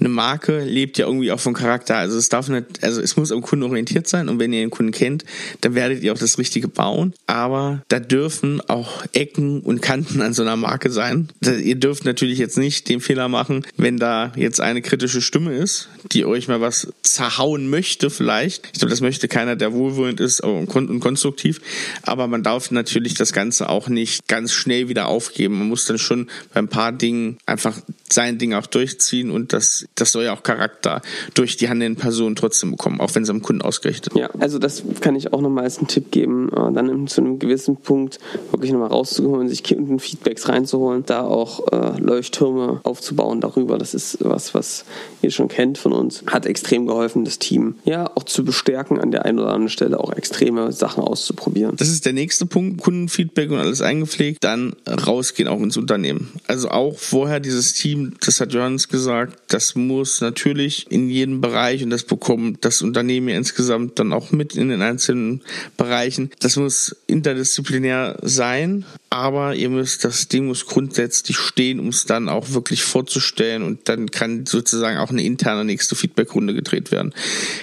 eine 0.00 0.08
Marke 0.08 0.64
lebt 0.64 0.98
ja 0.98 1.06
irgendwie 1.06 1.30
auch 1.30 1.40
vom 1.40 1.54
Charakter. 1.54 1.96
Also 1.96 2.18
es 2.18 2.28
darf 2.28 2.48
nicht, 2.48 2.82
also 2.82 3.00
es 3.00 3.16
muss 3.16 3.30
am 3.32 3.42
Kunden 3.42 3.64
orientiert 3.64 4.08
sein 4.08 4.28
und 4.28 4.38
wenn 4.38 4.52
ihr 4.52 4.60
den 4.60 4.70
Kunden 4.70 4.92
kennt, 4.92 5.24
dann 5.60 5.74
werdet 5.74 6.02
ihr 6.02 6.12
auch 6.12 6.18
das 6.18 6.38
Richtige 6.38 6.68
bauen. 6.68 7.14
Aber 7.26 7.82
da 7.88 8.00
dürfen 8.00 8.60
auch 8.68 9.04
Ecken 9.12 9.60
und 9.60 9.82
Kanten 9.82 10.22
an 10.22 10.34
so 10.34 10.42
einer 10.42 10.56
Marke 10.56 10.90
sein. 10.90 11.28
Ihr 11.42 11.76
dürft 11.76 12.04
natürlich 12.04 12.38
jetzt 12.38 12.58
nicht 12.58 12.88
den 12.88 13.00
Fehler 13.00 13.28
machen, 13.28 13.64
wenn 13.76 13.98
da 13.98 14.32
jetzt 14.36 14.60
eine 14.60 14.82
kritische 14.82 15.20
Stimme 15.20 15.54
ist, 15.54 15.88
die 16.12 16.24
euch 16.24 16.48
mal 16.48 16.60
was 16.60 16.88
zerhauen 17.02 17.68
möchte 17.68 18.10
vielleicht. 18.10 18.66
Ich 18.72 18.78
glaube, 18.80 18.90
das 18.90 19.00
möchte 19.00 19.28
keiner, 19.28 19.56
der 19.56 19.72
wohlwollend 19.72 20.20
ist 20.20 20.40
und 20.40 20.68
konstruktiv. 21.00 21.60
Aber 22.02 22.26
man 22.26 22.42
darf 22.42 22.70
natürlich 22.70 23.14
das 23.14 23.32
Ganze 23.32 23.68
auch 23.68 23.88
nicht 23.88 24.26
ganz 24.28 24.52
schnell 24.52 24.88
wieder 24.88 25.08
aufgeben. 25.08 25.58
Man 25.58 25.68
muss 25.68 25.84
dann 25.84 25.98
schon 25.98 26.28
bei 26.52 26.60
ein 26.60 26.68
paar 26.68 26.92
Dingen 26.92 27.38
einfach 27.46 27.76
sein 28.10 28.38
Ding 28.38 28.54
auch 28.54 28.66
durchziehen 28.66 29.30
und 29.30 29.52
das 29.52 29.86
das 29.94 30.12
soll 30.12 30.24
ja 30.24 30.34
auch 30.34 30.42
Charakter 30.42 31.02
durch 31.34 31.56
die 31.56 31.68
handelnden 31.68 32.00
Personen 32.00 32.36
trotzdem 32.36 32.72
bekommen, 32.72 33.00
auch 33.00 33.14
wenn 33.14 33.22
es 33.22 33.30
am 33.30 33.42
Kunden 33.42 33.62
ausgerichtet 33.62 34.14
Ja, 34.16 34.30
also 34.38 34.58
das 34.58 34.82
kann 35.00 35.14
ich 35.14 35.32
auch 35.32 35.40
nochmal 35.40 35.64
als 35.64 35.78
einen 35.78 35.88
Tipp 35.88 36.10
geben, 36.10 36.48
äh, 36.48 36.72
dann 36.72 37.06
zu 37.06 37.20
einem 37.20 37.38
gewissen 37.38 37.76
Punkt 37.76 38.18
wirklich 38.50 38.72
nochmal 38.72 38.88
rauszuholen, 38.88 39.48
sich 39.48 39.62
Kundenfeedbacks 39.62 40.48
reinzuholen, 40.48 41.04
da 41.06 41.22
auch 41.22 41.72
äh, 41.72 42.00
Leuchttürme 42.00 42.80
aufzubauen 42.82 43.40
darüber. 43.40 43.78
Das 43.78 43.94
ist 43.94 44.18
was, 44.20 44.54
was 44.54 44.84
ihr 45.22 45.30
schon 45.30 45.48
kennt 45.48 45.78
von 45.78 45.92
uns. 45.92 46.24
Hat 46.26 46.46
extrem 46.46 46.86
geholfen, 46.86 47.24
das 47.24 47.38
Team 47.38 47.76
ja 47.84 48.10
auch 48.14 48.24
zu 48.24 48.44
bestärken, 48.44 48.98
an 48.98 49.10
der 49.10 49.24
einen 49.24 49.38
oder 49.38 49.48
anderen 49.48 49.68
Stelle 49.68 50.00
auch 50.00 50.12
extreme 50.12 50.72
Sachen 50.72 51.02
auszuprobieren. 51.02 51.76
Das 51.76 51.88
ist 51.88 52.06
der 52.06 52.12
nächste 52.12 52.46
Punkt, 52.46 52.80
Kundenfeedback 52.80 53.50
und 53.50 53.58
alles 53.58 53.82
eingepflegt. 53.82 54.42
Dann 54.42 54.74
rausgehen 54.86 55.48
auch 55.48 55.60
ins 55.60 55.76
Unternehmen. 55.76 56.32
Also 56.46 56.68
auch 56.68 56.98
vorher 56.98 57.40
dieses 57.40 57.74
Team, 57.74 58.14
das 58.24 58.40
hat 58.40 58.52
Johannes 58.52 58.88
gesagt, 58.88 59.38
das 59.48 59.69
muss 59.74 60.20
natürlich 60.20 60.90
in 60.90 61.08
jedem 61.08 61.40
Bereich 61.40 61.82
und 61.82 61.90
das 61.90 62.04
bekommt 62.04 62.64
das 62.64 62.82
Unternehmen 62.82 63.28
ja 63.28 63.36
insgesamt 63.36 63.98
dann 63.98 64.12
auch 64.12 64.32
mit 64.32 64.56
in 64.56 64.68
den 64.68 64.82
einzelnen 64.82 65.42
Bereichen. 65.76 66.30
Das 66.40 66.56
muss 66.56 66.96
interdisziplinär 67.06 68.18
sein, 68.22 68.84
aber 69.12 69.56
ihr 69.56 69.68
müsst, 69.70 70.04
das 70.04 70.28
Ding 70.28 70.46
muss 70.46 70.66
grundsätzlich 70.66 71.36
stehen, 71.36 71.80
um 71.80 71.88
es 71.88 72.04
dann 72.04 72.28
auch 72.28 72.50
wirklich 72.50 72.84
vorzustellen 72.84 73.64
und 73.64 73.88
dann 73.88 74.12
kann 74.12 74.46
sozusagen 74.46 74.98
auch 74.98 75.10
eine 75.10 75.24
interne 75.24 75.64
nächste 75.64 75.96
Feedbackrunde 75.96 76.54
gedreht 76.54 76.92
werden. 76.92 77.12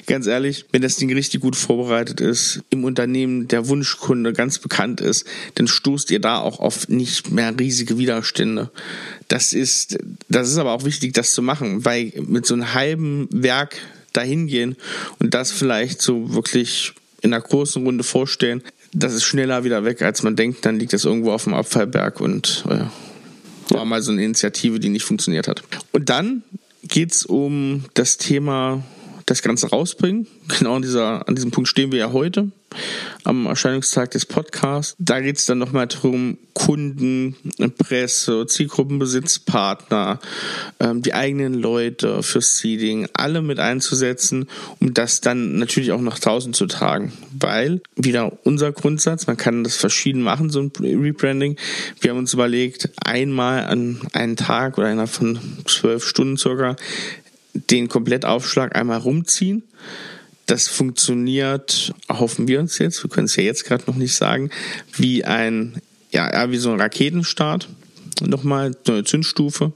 Ganz 0.08 0.28
ehrlich, 0.28 0.66
wenn 0.74 0.82
das 0.82 0.98
Ding 0.98 1.12
richtig 1.14 1.40
gut 1.40 1.56
vorbereitet 1.56 2.20
ist, 2.20 2.60
im 2.70 2.84
Unternehmen 2.84 3.48
der 3.48 3.70
Wunschkunde 3.70 4.34
ganz 4.34 4.60
bekannt 4.60 5.00
ist, 5.00 5.26
dann 5.56 5.70
stoßt 5.70 6.12
ihr 6.12 6.20
da 6.20 6.40
auch 6.40 6.60
auf 6.60 6.90
nicht 6.90 7.32
mehr 7.32 7.58
riesige 7.58 7.98
Widerstände. 7.98 8.70
Das 9.30 9.54
ist, 9.54 9.98
das 10.28 10.50
ist 10.50 10.58
aber 10.58 10.74
auch 10.74 10.84
wichtig, 10.84 11.14
das 11.14 11.32
zu 11.32 11.42
machen, 11.42 11.86
weil 11.86 12.12
mit 12.28 12.46
so 12.46 12.56
einem 12.56 12.74
halben 12.74 13.30
Werk 13.32 13.78
dahin 14.12 14.48
gehen 14.48 14.76
und 15.20 15.34
das 15.34 15.52
vielleicht 15.52 16.02
so 16.02 16.34
wirklich 16.34 16.94
in 17.22 17.34
einer 17.34 17.42
großen 17.42 17.84
Runde 17.84 18.04
vorstellen, 18.04 18.64
das 18.98 19.14
ist 19.14 19.24
schneller 19.24 19.64
wieder 19.64 19.86
weg, 19.86 20.02
als 20.02 20.24
man 20.24 20.36
denkt. 20.36 20.66
Dann 20.66 20.80
liegt 20.80 20.94
es 20.94 21.06
irgendwo 21.06 21.32
auf 21.32 21.44
dem 21.44 21.54
Abfallberg 21.54 22.20
und 22.20 22.66
äh, 22.70 22.86
war 23.74 23.86
mal 23.86 24.02
so 24.02 24.12
eine 24.12 24.24
Initiative, 24.24 24.80
die 24.80 24.90
nicht 24.90 25.04
funktioniert 25.04 25.48
hat. 25.48 25.64
Und 25.92 26.10
dann 26.10 26.44
geht 26.84 27.12
es 27.12 27.26
um 27.26 27.86
das 27.94 28.18
Thema 28.18 28.84
das 29.28 29.42
Ganze 29.42 29.70
rausbringen. 29.70 30.26
Genau 30.58 30.76
an, 30.76 30.82
dieser, 30.82 31.28
an 31.28 31.36
diesem 31.36 31.52
Punkt 31.52 31.68
stehen 31.68 31.92
wir 31.92 32.00
ja 32.00 32.12
heute, 32.12 32.50
am 33.24 33.46
Erscheinungstag 33.46 34.12
des 34.12 34.26
Podcasts. 34.26 34.96
Da 35.00 35.20
geht 35.20 35.38
es 35.38 35.46
dann 35.46 35.58
nochmal 35.58 35.88
darum, 35.88 36.38
Kunden, 36.54 37.36
Presse, 37.78 38.46
Zielgruppenbesitz, 38.48 39.40
Partner, 39.40 40.20
ähm, 40.80 41.02
die 41.02 41.14
eigenen 41.14 41.54
Leute 41.54 42.24
fürs 42.24 42.58
Seeding, 42.58 43.08
alle 43.14 43.42
mit 43.42 43.60
einzusetzen, 43.60 44.48
um 44.80 44.94
das 44.94 45.20
dann 45.22 45.58
natürlich 45.58 45.92
auch 45.92 46.02
nach 46.02 46.20
draußen 46.20 46.54
zu 46.54 46.66
tragen. 46.66 47.12
Weil, 47.38 47.82
wieder 47.96 48.32
unser 48.44 48.72
Grundsatz, 48.72 49.28
man 49.28 49.38
kann 49.38 49.64
das 49.66 49.76
verschieden 49.76 50.22
machen, 50.22 50.50
so 50.50 50.62
ein 50.62 50.72
Rebranding. 50.80 51.58
Wir 52.00 52.12
haben 52.12 52.18
uns 52.18 52.34
überlegt, 52.34 52.90
einmal 53.04 53.66
an 53.66 54.00
einen 54.14 54.38
Tag 54.38 54.78
oder 54.78 54.90
innerhalb 54.90 55.10
von 55.10 55.38
zwölf 55.66 56.06
Stunden 56.06 56.38
circa 56.38 56.78
den 57.70 57.88
Komplettaufschlag 57.88 58.76
einmal 58.76 59.00
rumziehen. 59.00 59.64
Das 60.46 60.68
funktioniert, 60.68 61.94
hoffen 62.10 62.48
wir 62.48 62.60
uns 62.60 62.78
jetzt, 62.80 63.04
wir 63.04 63.10
können 63.10 63.26
es 63.26 63.36
ja 63.36 63.44
jetzt 63.44 63.66
gerade 63.66 63.84
noch 63.88 63.96
nicht 63.96 64.16
sagen, 64.16 64.50
wie 64.96 65.26
ein, 65.26 65.82
ja, 66.12 66.50
wie 66.50 66.58
so 66.58 66.72
ein 66.72 66.80
Raketenstart. 66.80 67.68
Nochmal 68.22 68.72
neue 68.88 69.04
Zündstufe. 69.04 69.74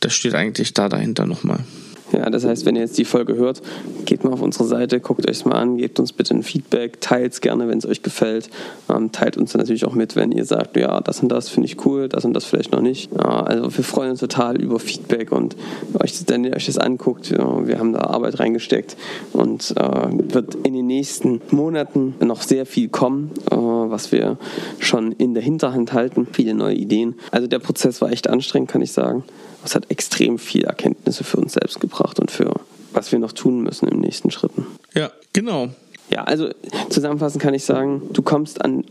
Das 0.00 0.14
steht 0.14 0.34
eigentlich 0.34 0.74
da 0.74 0.88
dahinter 0.88 1.26
nochmal. 1.26 1.64
Ja, 2.12 2.30
das 2.30 2.44
heißt, 2.44 2.64
wenn 2.66 2.76
ihr 2.76 2.82
jetzt 2.82 2.98
die 2.98 3.04
Folge 3.04 3.34
hört, 3.34 3.62
geht 4.04 4.22
mal 4.22 4.32
auf 4.32 4.42
unsere 4.42 4.64
Seite, 4.64 5.00
guckt 5.00 5.28
euch 5.28 5.44
mal 5.44 5.56
an, 5.56 5.76
gebt 5.76 5.98
uns 5.98 6.12
bitte 6.12 6.34
ein 6.34 6.42
Feedback, 6.42 7.00
teilt 7.00 7.32
es 7.32 7.40
gerne, 7.40 7.68
wenn 7.68 7.78
es 7.78 7.86
euch 7.86 8.02
gefällt. 8.02 8.48
Ähm, 8.88 9.10
teilt 9.10 9.36
uns 9.36 9.54
natürlich 9.54 9.84
auch 9.84 9.94
mit, 9.94 10.14
wenn 10.14 10.30
ihr 10.30 10.44
sagt, 10.44 10.76
ja, 10.76 11.00
das 11.00 11.20
und 11.20 11.30
das 11.30 11.48
finde 11.48 11.66
ich 11.66 11.84
cool, 11.84 12.08
das 12.08 12.24
und 12.24 12.32
das 12.32 12.44
vielleicht 12.44 12.72
noch 12.72 12.80
nicht. 12.80 13.10
Ja, 13.12 13.42
also 13.42 13.76
wir 13.76 13.84
freuen 13.84 14.10
uns 14.10 14.20
total 14.20 14.60
über 14.60 14.78
Feedback 14.78 15.32
und 15.32 15.56
euch, 16.00 16.14
wenn 16.28 16.44
ihr 16.44 16.54
euch 16.54 16.66
das 16.66 16.78
anguckt, 16.78 17.30
ja, 17.30 17.66
wir 17.66 17.78
haben 17.78 17.92
da 17.92 18.00
Arbeit 18.00 18.38
reingesteckt 18.38 18.96
und 19.32 19.74
äh, 19.76 20.32
wird 20.32 20.54
in 20.62 20.74
den 20.86 20.96
nächsten 20.96 21.40
Monaten 21.50 22.14
noch 22.20 22.42
sehr 22.42 22.66
viel 22.66 22.88
kommen, 22.88 23.30
äh, 23.50 23.56
was 23.56 24.12
wir 24.12 24.38
schon 24.78 25.12
in 25.12 25.34
der 25.34 25.42
Hinterhand 25.42 25.92
halten, 25.92 26.26
viele 26.32 26.54
neue 26.54 26.74
Ideen. 26.74 27.14
Also 27.30 27.46
der 27.46 27.58
Prozess 27.58 28.00
war 28.00 28.10
echt 28.10 28.28
anstrengend, 28.28 28.70
kann 28.70 28.82
ich 28.82 28.92
sagen 28.92 29.24
es 29.66 29.74
hat 29.74 29.90
extrem 29.90 30.38
viel 30.38 30.64
Erkenntnisse 30.64 31.24
für 31.24 31.38
uns 31.38 31.54
selbst 31.54 31.80
gebracht 31.80 32.18
und 32.20 32.30
für 32.30 32.54
was 32.92 33.12
wir 33.12 33.18
noch 33.18 33.32
tun 33.32 33.62
müssen 33.62 33.90
den 33.90 34.00
nächsten 34.00 34.30
Schritten. 34.30 34.66
Ja, 34.94 35.10
genau. 35.34 35.68
Ja, 36.08 36.22
also 36.22 36.48
zusammenfassend 36.88 37.42
kann 37.42 37.52
ich 37.52 37.64
sagen, 37.64 38.02
du 38.12 38.22
kommst 38.22 38.64
an, 38.64 38.84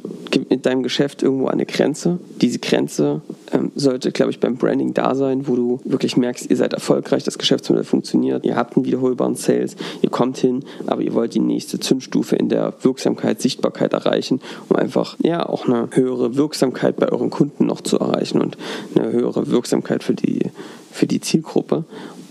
mit 0.50 0.66
deinem 0.66 0.84
Geschäft 0.84 1.24
irgendwo 1.24 1.46
an 1.48 1.54
eine 1.54 1.66
Grenze. 1.66 2.20
Diese 2.42 2.60
Grenze 2.60 3.22
ähm, 3.54 3.72
sollte, 3.76 4.12
glaube 4.12 4.32
ich, 4.32 4.42
beim 4.42 4.58
Branding 4.58 4.94
da 4.94 5.16
sein, 5.16 5.48
wo 5.48 5.56
du 5.56 5.80
wirklich 5.86 6.18
merkst, 6.18 6.50
ihr 6.50 6.58
seid 6.58 6.74
erfolgreich, 6.74 7.24
das 7.24 7.38
Geschäftsmodell 7.38 7.86
funktioniert, 7.86 8.46
ihr 8.46 8.58
habt 8.58 8.76
einen 8.76 8.86
wiederholbaren 8.86 9.36
Sales, 9.36 9.78
ihr 10.02 10.10
kommt 10.10 10.38
hin, 10.38 10.66
aber 10.88 11.02
ihr 11.04 11.14
wollt 11.14 11.34
die 11.36 11.40
nächste 11.40 11.80
Zündstufe 11.80 12.36
in 12.36 12.50
der 12.50 12.74
Wirksamkeit, 12.82 13.42
Sichtbarkeit 13.42 13.94
erreichen, 13.94 14.42
um 14.68 14.76
einfach 14.76 15.16
ja 15.24 15.48
auch 15.48 15.68
eine 15.68 15.88
höhere 15.92 16.36
Wirksamkeit 16.36 16.98
bei 16.98 17.10
euren 17.10 17.30
Kunden 17.30 17.66
noch 17.66 17.80
zu 17.80 17.98
erreichen 17.98 18.42
und 18.42 18.58
eine 18.94 19.12
höhere 19.12 19.48
Wirksamkeit 19.50 20.04
für 20.04 20.16
die 20.16 20.52
für 20.96 21.08
die 21.08 21.20
Zielgruppe. 21.20 21.84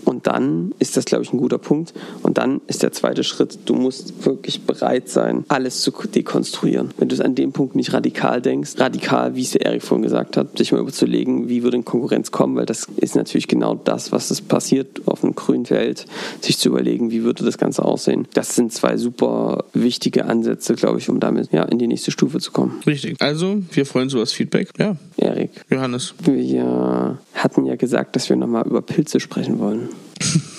Und 0.05 0.27
dann 0.27 0.73
ist 0.79 0.95
das, 0.95 1.05
glaube 1.05 1.23
ich, 1.23 1.33
ein 1.33 1.37
guter 1.37 1.57
Punkt. 1.57 1.93
Und 2.21 2.37
dann 2.37 2.61
ist 2.67 2.83
der 2.83 2.91
zweite 2.91 3.23
Schritt, 3.23 3.59
du 3.65 3.73
musst 3.73 4.25
wirklich 4.25 4.61
bereit 4.61 5.09
sein, 5.09 5.43
alles 5.47 5.81
zu 5.81 5.91
dekonstruieren. 5.91 6.91
Wenn 6.97 7.09
du 7.09 7.15
es 7.15 7.21
an 7.21 7.35
dem 7.35 7.51
Punkt 7.51 7.75
nicht 7.75 7.91
radikal 7.91 8.41
denkst, 8.41 8.73
radikal, 8.77 9.35
wie 9.35 9.41
es 9.41 9.51
der 9.51 9.65
Erik 9.65 9.83
vorhin 9.83 10.03
gesagt 10.03 10.37
hat, 10.37 10.57
sich 10.57 10.71
mal 10.71 10.79
überzulegen, 10.79 11.49
wie 11.49 11.63
würde 11.63 11.77
in 11.77 11.85
Konkurrenz 11.85 12.31
kommen, 12.31 12.55
weil 12.55 12.65
das 12.65 12.87
ist 12.97 13.15
natürlich 13.15 13.47
genau 13.47 13.75
das, 13.75 14.11
was 14.11 14.31
es 14.31 14.41
passiert 14.41 15.01
auf 15.07 15.23
einem 15.23 15.33
grünen 15.33 15.65
Feld, 15.65 16.05
sich 16.41 16.57
zu 16.57 16.69
überlegen, 16.69 17.11
wie 17.11 17.23
würde 17.23 17.43
das 17.43 17.57
Ganze 17.57 17.83
aussehen. 17.83 18.27
Das 18.33 18.55
sind 18.55 18.71
zwei 18.71 18.97
super 18.97 19.65
wichtige 19.73 20.25
Ansätze, 20.25 20.75
glaube 20.75 20.99
ich, 20.99 21.09
um 21.09 21.19
damit 21.19 21.51
ja, 21.51 21.63
in 21.63 21.79
die 21.79 21.87
nächste 21.87 22.11
Stufe 22.11 22.39
zu 22.39 22.51
kommen. 22.51 22.81
Richtig. 22.85 23.15
Also, 23.19 23.61
wir 23.71 23.85
freuen 23.85 24.05
uns 24.05 24.13
über 24.13 24.21
das 24.21 24.33
Feedback. 24.33 24.69
Ja. 24.77 24.95
Erik. 25.17 25.51
Johannes. 25.69 26.13
Wir 26.23 27.17
hatten 27.33 27.65
ja 27.65 27.75
gesagt, 27.75 28.15
dass 28.15 28.29
wir 28.29 28.35
nochmal 28.35 28.65
über 28.67 28.81
Pilze 28.81 29.19
sprechen 29.19 29.59
wollen. 29.59 29.89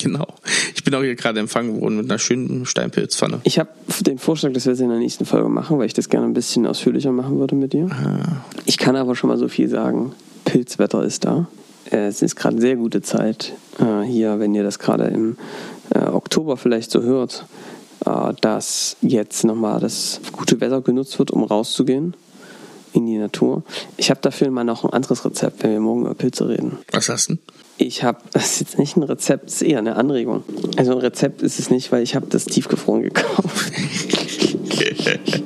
Genau. 0.00 0.26
Ich 0.74 0.82
bin 0.82 0.94
auch 0.94 1.02
hier 1.02 1.14
gerade 1.14 1.40
empfangen 1.40 1.78
worden 1.78 1.98
mit 1.98 2.10
einer 2.10 2.18
schönen 2.18 2.64
Steinpilzpfanne. 2.64 3.40
Ich 3.44 3.58
habe 3.58 3.68
den 4.00 4.18
Vorschlag, 4.18 4.52
dass 4.52 4.64
wir 4.64 4.72
es 4.72 4.80
in 4.80 4.88
der 4.88 4.98
nächsten 4.98 5.26
Folge 5.26 5.50
machen, 5.50 5.78
weil 5.78 5.84
ich 5.84 5.92
das 5.92 6.08
gerne 6.08 6.26
ein 6.26 6.32
bisschen 6.32 6.66
ausführlicher 6.66 7.12
machen 7.12 7.38
würde 7.38 7.54
mit 7.54 7.74
dir. 7.74 7.90
Ah. 7.90 8.42
Ich 8.64 8.78
kann 8.78 8.96
aber 8.96 9.14
schon 9.14 9.28
mal 9.28 9.36
so 9.36 9.48
viel 9.48 9.68
sagen. 9.68 10.12
Pilzwetter 10.46 11.04
ist 11.04 11.24
da. 11.26 11.48
Es 11.90 12.22
ist 12.22 12.34
gerade 12.36 12.60
sehr 12.60 12.76
gute 12.76 13.02
Zeit 13.02 13.52
äh, 13.78 14.02
hier, 14.02 14.38
wenn 14.38 14.54
ihr 14.54 14.62
das 14.62 14.78
gerade 14.78 15.04
im 15.04 15.36
äh, 15.94 15.98
Oktober 15.98 16.56
vielleicht 16.56 16.90
so 16.90 17.02
hört, 17.02 17.44
äh, 18.06 18.32
dass 18.40 18.96
jetzt 19.02 19.44
nochmal 19.44 19.80
das 19.80 20.20
gute 20.32 20.60
Wetter 20.62 20.80
genutzt 20.80 21.18
wird, 21.18 21.30
um 21.30 21.44
rauszugehen 21.44 22.14
in 22.94 23.06
die 23.06 23.18
Natur. 23.18 23.64
Ich 23.98 24.10
habe 24.10 24.20
dafür 24.22 24.50
mal 24.50 24.64
noch 24.64 24.84
ein 24.84 24.92
anderes 24.92 25.24
Rezept, 25.24 25.62
wenn 25.62 25.72
wir 25.72 25.80
morgen 25.80 26.02
über 26.02 26.14
Pilze 26.14 26.48
reden. 26.48 26.78
Was 26.92 27.08
hast 27.10 27.30
du? 27.30 27.36
Ich 27.82 28.04
habe, 28.04 28.18
das 28.34 28.52
ist 28.52 28.60
jetzt 28.60 28.78
nicht 28.78 28.98
ein 28.98 29.02
Rezept, 29.04 29.48
es 29.48 29.54
ist 29.54 29.62
eher 29.62 29.78
eine 29.78 29.96
Anregung. 29.96 30.44
Also 30.76 30.92
ein 30.92 30.98
Rezept 30.98 31.40
ist 31.40 31.58
es 31.58 31.70
nicht, 31.70 31.90
weil 31.92 32.02
ich 32.02 32.14
habe 32.14 32.26
das 32.28 32.44
tiefgefroren 32.44 33.02
gekauft. 33.02 33.72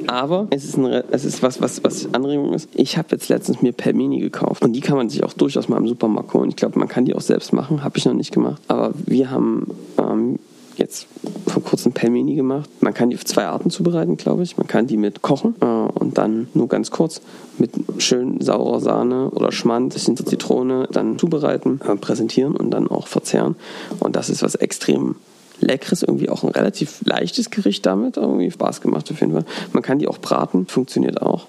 Aber 0.08 0.48
es 0.50 0.64
ist, 0.64 0.76
ein, 0.76 1.04
es 1.12 1.24
ist 1.24 1.44
was, 1.44 1.60
was, 1.60 1.84
was 1.84 2.12
Anregung 2.12 2.52
ist. 2.52 2.68
Ich 2.74 2.98
habe 2.98 3.08
jetzt 3.12 3.28
letztens 3.28 3.62
mir 3.62 3.72
Pelmeni 3.72 4.18
gekauft 4.18 4.64
und 4.64 4.72
die 4.72 4.80
kann 4.80 4.96
man 4.96 5.08
sich 5.08 5.22
auch 5.22 5.32
durchaus 5.32 5.68
mal 5.68 5.76
im 5.76 5.86
Supermarkt 5.86 6.34
holen. 6.34 6.48
Ich 6.48 6.56
glaube, 6.56 6.76
man 6.76 6.88
kann 6.88 7.04
die 7.04 7.14
auch 7.14 7.20
selbst 7.20 7.52
machen, 7.52 7.84
habe 7.84 7.98
ich 7.98 8.04
noch 8.04 8.14
nicht 8.14 8.32
gemacht. 8.32 8.60
Aber 8.66 8.92
wir 9.06 9.30
haben 9.30 9.68
ähm, 9.98 10.40
jetzt 10.76 11.06
vor 11.54 11.62
kurzem 11.62 11.92
Pelmeni 11.92 12.34
gemacht. 12.34 12.68
Man 12.80 12.92
kann 12.92 13.10
die 13.10 13.16
auf 13.16 13.24
zwei 13.24 13.46
Arten 13.46 13.70
zubereiten, 13.70 14.16
glaube 14.16 14.42
ich. 14.42 14.56
Man 14.56 14.66
kann 14.66 14.88
die 14.88 14.96
mit 14.96 15.22
kochen 15.22 15.54
äh, 15.60 15.64
und 15.64 16.18
dann 16.18 16.48
nur 16.52 16.68
ganz 16.68 16.90
kurz 16.90 17.20
mit 17.58 17.70
schön 17.98 18.40
saurer 18.40 18.80
Sahne 18.80 19.30
oder 19.30 19.52
Schmand, 19.52 19.94
bisschen 19.94 20.16
Zitrone 20.16 20.88
dann 20.90 21.16
zubereiten, 21.16 21.80
äh, 21.86 21.94
präsentieren 21.94 22.56
und 22.56 22.72
dann 22.72 22.88
auch 22.88 23.06
verzehren. 23.06 23.54
Und 24.00 24.16
das 24.16 24.30
ist 24.30 24.42
was 24.42 24.56
extrem 24.56 25.14
leckeres, 25.60 26.02
irgendwie 26.02 26.28
auch 26.28 26.42
ein 26.42 26.50
relativ 26.50 27.02
leichtes 27.04 27.50
Gericht 27.50 27.86
damit. 27.86 28.16
Irgendwie 28.16 28.50
Spaß 28.50 28.80
gemacht 28.80 29.08
auf 29.12 29.20
jeden 29.20 29.32
Fall. 29.32 29.44
Man 29.72 29.84
kann 29.84 30.00
die 30.00 30.08
auch 30.08 30.18
braten, 30.18 30.66
funktioniert 30.66 31.22
auch 31.22 31.46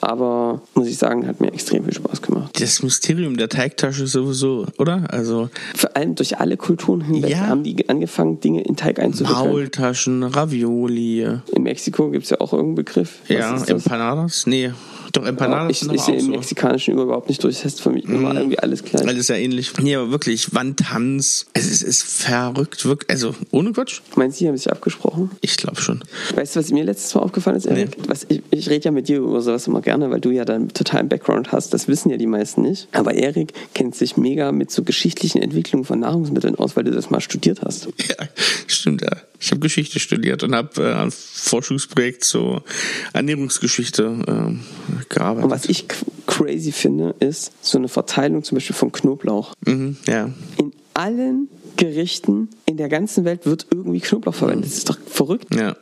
aber 0.00 0.62
muss 0.74 0.88
ich 0.88 0.98
sagen, 0.98 1.26
hat 1.26 1.40
mir 1.40 1.52
extrem 1.52 1.84
viel 1.84 1.94
Spaß 1.94 2.22
gemacht. 2.22 2.60
Das 2.60 2.82
Mysterium 2.82 3.36
der 3.36 3.48
Teigtasche 3.48 4.06
sowieso, 4.06 4.66
oder? 4.78 5.04
Also 5.08 5.50
vor 5.74 5.96
allem 5.96 6.14
durch 6.14 6.38
alle 6.38 6.56
Kulturen 6.56 7.00
hinweg 7.00 7.30
ja. 7.30 7.46
haben 7.46 7.62
die 7.62 7.88
angefangen, 7.88 8.40
Dinge 8.40 8.62
in 8.62 8.76
Teig 8.76 8.98
einzuwickeln. 8.98 9.48
Maultaschen, 9.48 10.22
Ravioli. 10.22 11.26
In 11.52 11.62
Mexiko 11.62 12.10
gibt 12.10 12.24
es 12.24 12.30
ja 12.30 12.40
auch 12.40 12.52
irgendeinen 12.52 12.76
Begriff. 12.76 13.20
Was 13.28 13.68
ja, 13.68 13.74
Empanadas? 13.74 14.46
Nee, 14.46 14.72
doch, 15.14 15.24
Empanadas 15.24 15.80
ja, 15.82 15.88
Ich, 15.88 15.94
ich 15.94 16.00
sehe 16.02 16.14
im 16.16 16.20
so. 16.26 16.30
Mexikanischen 16.32 16.98
überhaupt 16.98 17.28
nicht 17.28 17.42
durch. 17.42 17.54
Das 17.56 17.64
heißt 17.64 17.80
für 17.80 17.90
mich 17.90 18.04
immer 18.04 18.34
mm. 18.34 18.36
irgendwie 18.36 18.58
alles 18.58 18.82
gleich. 18.82 19.06
Alles 19.06 19.28
ja 19.28 19.36
ähnlich. 19.36 19.72
Nee, 19.80 19.94
aber 19.94 20.10
wirklich, 20.10 20.54
Wandtanz. 20.54 21.46
Es 21.52 21.70
ist, 21.70 21.82
ist 21.82 22.02
verrückt, 22.02 22.84
wirklich. 22.84 23.10
Also, 23.10 23.34
ohne 23.52 23.72
Quatsch. 23.72 24.00
Meinst 24.16 24.40
du, 24.40 24.44
die 24.44 24.48
haben 24.48 24.56
sich 24.56 24.70
abgesprochen? 24.70 25.30
Ich 25.40 25.56
glaube 25.56 25.80
schon. 25.80 26.02
Weißt 26.34 26.56
du, 26.56 26.60
was 26.60 26.70
mir 26.70 26.82
letztes 26.82 27.14
Mal 27.14 27.20
aufgefallen 27.22 27.56
ist, 27.56 27.66
Erik? 27.66 27.96
Nee. 27.96 28.04
Was, 28.08 28.26
ich, 28.28 28.42
ich 28.50 28.68
rede 28.68 28.86
ja 28.86 28.90
mit 28.90 29.06
dir 29.06 29.18
über 29.18 29.40
sowas 29.40 29.68
immer 29.68 29.82
gerne, 29.84 30.10
weil 30.10 30.20
du 30.20 30.30
ja 30.30 30.44
dann 30.44 30.68
totalen 30.68 31.08
Background 31.08 31.52
hast. 31.52 31.72
Das 31.72 31.86
wissen 31.86 32.10
ja 32.10 32.16
die 32.16 32.26
meisten 32.26 32.62
nicht. 32.62 32.88
Aber 32.92 33.14
Erik 33.14 33.52
kennt 33.74 33.94
sich 33.94 34.16
mega 34.16 34.50
mit 34.50 34.70
so 34.70 34.82
geschichtlichen 34.82 35.40
Entwicklungen 35.40 35.84
von 35.84 36.00
Nahrungsmitteln 36.00 36.56
aus, 36.56 36.76
weil 36.76 36.84
du 36.84 36.90
das 36.90 37.10
mal 37.10 37.20
studiert 37.20 37.62
hast. 37.62 37.88
Ja, 38.08 38.26
stimmt, 38.66 39.02
ja. 39.02 39.16
Ich 39.40 39.50
habe 39.50 39.60
Geschichte 39.60 40.00
studiert 40.00 40.42
und 40.42 40.54
habe 40.54 40.82
äh, 40.82 40.94
ein 40.94 41.10
Forschungsprojekt 41.10 42.24
zur 42.24 42.64
Ernährungsgeschichte 43.12 44.02
äh, 44.26 45.04
gearbeitet. 45.08 45.44
Und 45.44 45.50
was 45.50 45.66
ich 45.66 45.86
crazy 46.26 46.72
finde, 46.72 47.14
ist 47.20 47.52
so 47.60 47.78
eine 47.78 47.88
Verteilung 47.88 48.42
zum 48.42 48.56
Beispiel 48.56 48.74
von 48.74 48.90
Knoblauch. 48.90 49.52
Mhm, 49.66 49.96
ja. 50.06 50.30
In 50.56 50.72
allen 50.94 51.48
Gerichten 51.76 52.48
in 52.66 52.76
der 52.76 52.88
ganzen 52.88 53.24
Welt 53.24 53.46
wird 53.46 53.66
irgendwie 53.72 54.00
Knoblauch 54.00 54.34
verwendet. 54.34 54.66
Das 54.66 54.78
ist 54.78 54.88
doch 54.88 54.98
verrückt. 55.06 55.54
Ja, 55.54 55.76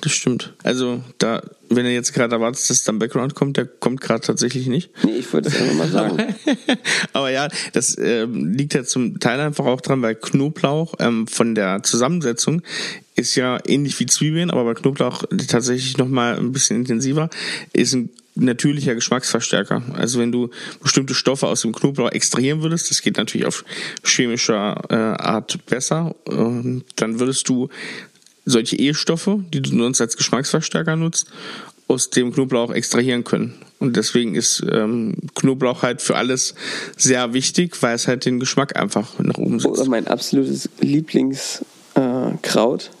das 0.00 0.12
stimmt. 0.12 0.54
Also, 0.62 1.00
da, 1.18 1.42
wenn 1.68 1.86
er 1.86 1.92
jetzt 1.92 2.12
gerade 2.12 2.34
erwartet, 2.34 2.68
dass 2.68 2.84
dann 2.84 2.98
Background 2.98 3.34
kommt, 3.34 3.56
der 3.56 3.66
kommt 3.66 4.00
gerade 4.00 4.20
tatsächlich 4.20 4.66
nicht. 4.66 4.90
Nee, 5.04 5.18
ich 5.18 5.32
würde 5.32 5.48
es 5.48 5.56
einfach 5.56 5.74
mal 5.74 5.88
sagen. 5.88 6.34
Aber 7.12 7.30
ja, 7.30 7.48
das 7.72 7.96
äh, 7.96 8.24
liegt 8.24 8.74
ja 8.74 8.84
zum 8.84 9.20
Teil 9.20 9.40
einfach 9.40 9.66
auch 9.66 9.80
dran, 9.80 10.02
weil 10.02 10.14
Knoblauch 10.14 10.94
ähm, 10.98 11.26
von 11.26 11.54
der 11.54 11.82
Zusammensetzung 11.82 12.62
ist 13.16 13.34
ja 13.36 13.58
ähnlich 13.66 13.98
wie 14.00 14.06
Zwiebeln, 14.06 14.50
aber 14.50 14.64
bei 14.64 14.74
Knoblauch 14.74 15.22
tatsächlich 15.46 15.98
nochmal 15.98 16.36
ein 16.36 16.50
bisschen 16.50 16.78
intensiver, 16.78 17.30
ist 17.72 17.94
ein 17.94 18.10
natürlicher 18.34 18.94
Geschmacksverstärker. 18.94 19.82
Also 19.92 20.18
wenn 20.18 20.32
du 20.32 20.50
bestimmte 20.82 21.14
Stoffe 21.14 21.46
aus 21.46 21.62
dem 21.62 21.72
Knoblauch 21.72 22.10
extrahieren 22.10 22.62
würdest, 22.62 22.90
das 22.90 23.02
geht 23.02 23.16
natürlich 23.16 23.46
auf 23.46 23.64
chemischer 24.04 24.82
äh, 24.90 24.94
Art 24.94 25.64
besser, 25.66 26.14
äh, 26.28 26.80
dann 26.96 27.20
würdest 27.20 27.48
du 27.48 27.68
solche 28.44 28.76
E-Stoffe, 28.76 29.44
die 29.52 29.62
du 29.62 29.70
sonst 29.70 30.00
als 30.00 30.16
Geschmacksverstärker 30.16 30.96
nutzt, 30.96 31.26
aus 31.88 32.10
dem 32.10 32.32
Knoblauch 32.32 32.72
extrahieren 32.72 33.24
können. 33.24 33.54
Und 33.78 33.96
deswegen 33.96 34.34
ist 34.34 34.64
ähm, 34.70 35.16
Knoblauch 35.34 35.82
halt 35.82 36.00
für 36.00 36.16
alles 36.16 36.54
sehr 36.96 37.34
wichtig, 37.34 37.82
weil 37.82 37.94
es 37.94 38.08
halt 38.08 38.24
den 38.24 38.40
Geschmack 38.40 38.76
einfach 38.76 39.18
nach 39.18 39.36
oben 39.36 39.60
setzt. 39.60 39.78
Oder 39.78 39.88
mein 39.88 40.06
absolutes 40.06 40.70
Lieblings 40.80 41.64
äh, 41.94 42.30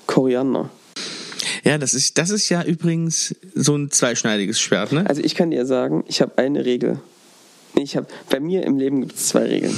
Koriander. 0.06 0.70
Ja, 1.62 1.78
das 1.78 1.94
ist, 1.94 2.18
das 2.18 2.30
ist 2.30 2.48
ja 2.48 2.62
übrigens 2.62 3.34
so 3.54 3.76
ein 3.76 3.90
zweischneidiges 3.90 4.60
Schwert, 4.60 4.92
ne? 4.92 5.06
Also 5.08 5.22
ich 5.22 5.34
kann 5.34 5.50
dir 5.50 5.64
sagen, 5.64 6.04
ich 6.08 6.20
habe 6.20 6.36
eine 6.38 6.64
Regel. 6.64 7.00
Ich 7.76 7.96
habe 7.96 8.06
bei 8.30 8.40
mir 8.40 8.64
im 8.64 8.76
Leben 8.76 9.00
gibt 9.00 9.14
es 9.14 9.28
zwei 9.28 9.44
Regeln. 9.44 9.74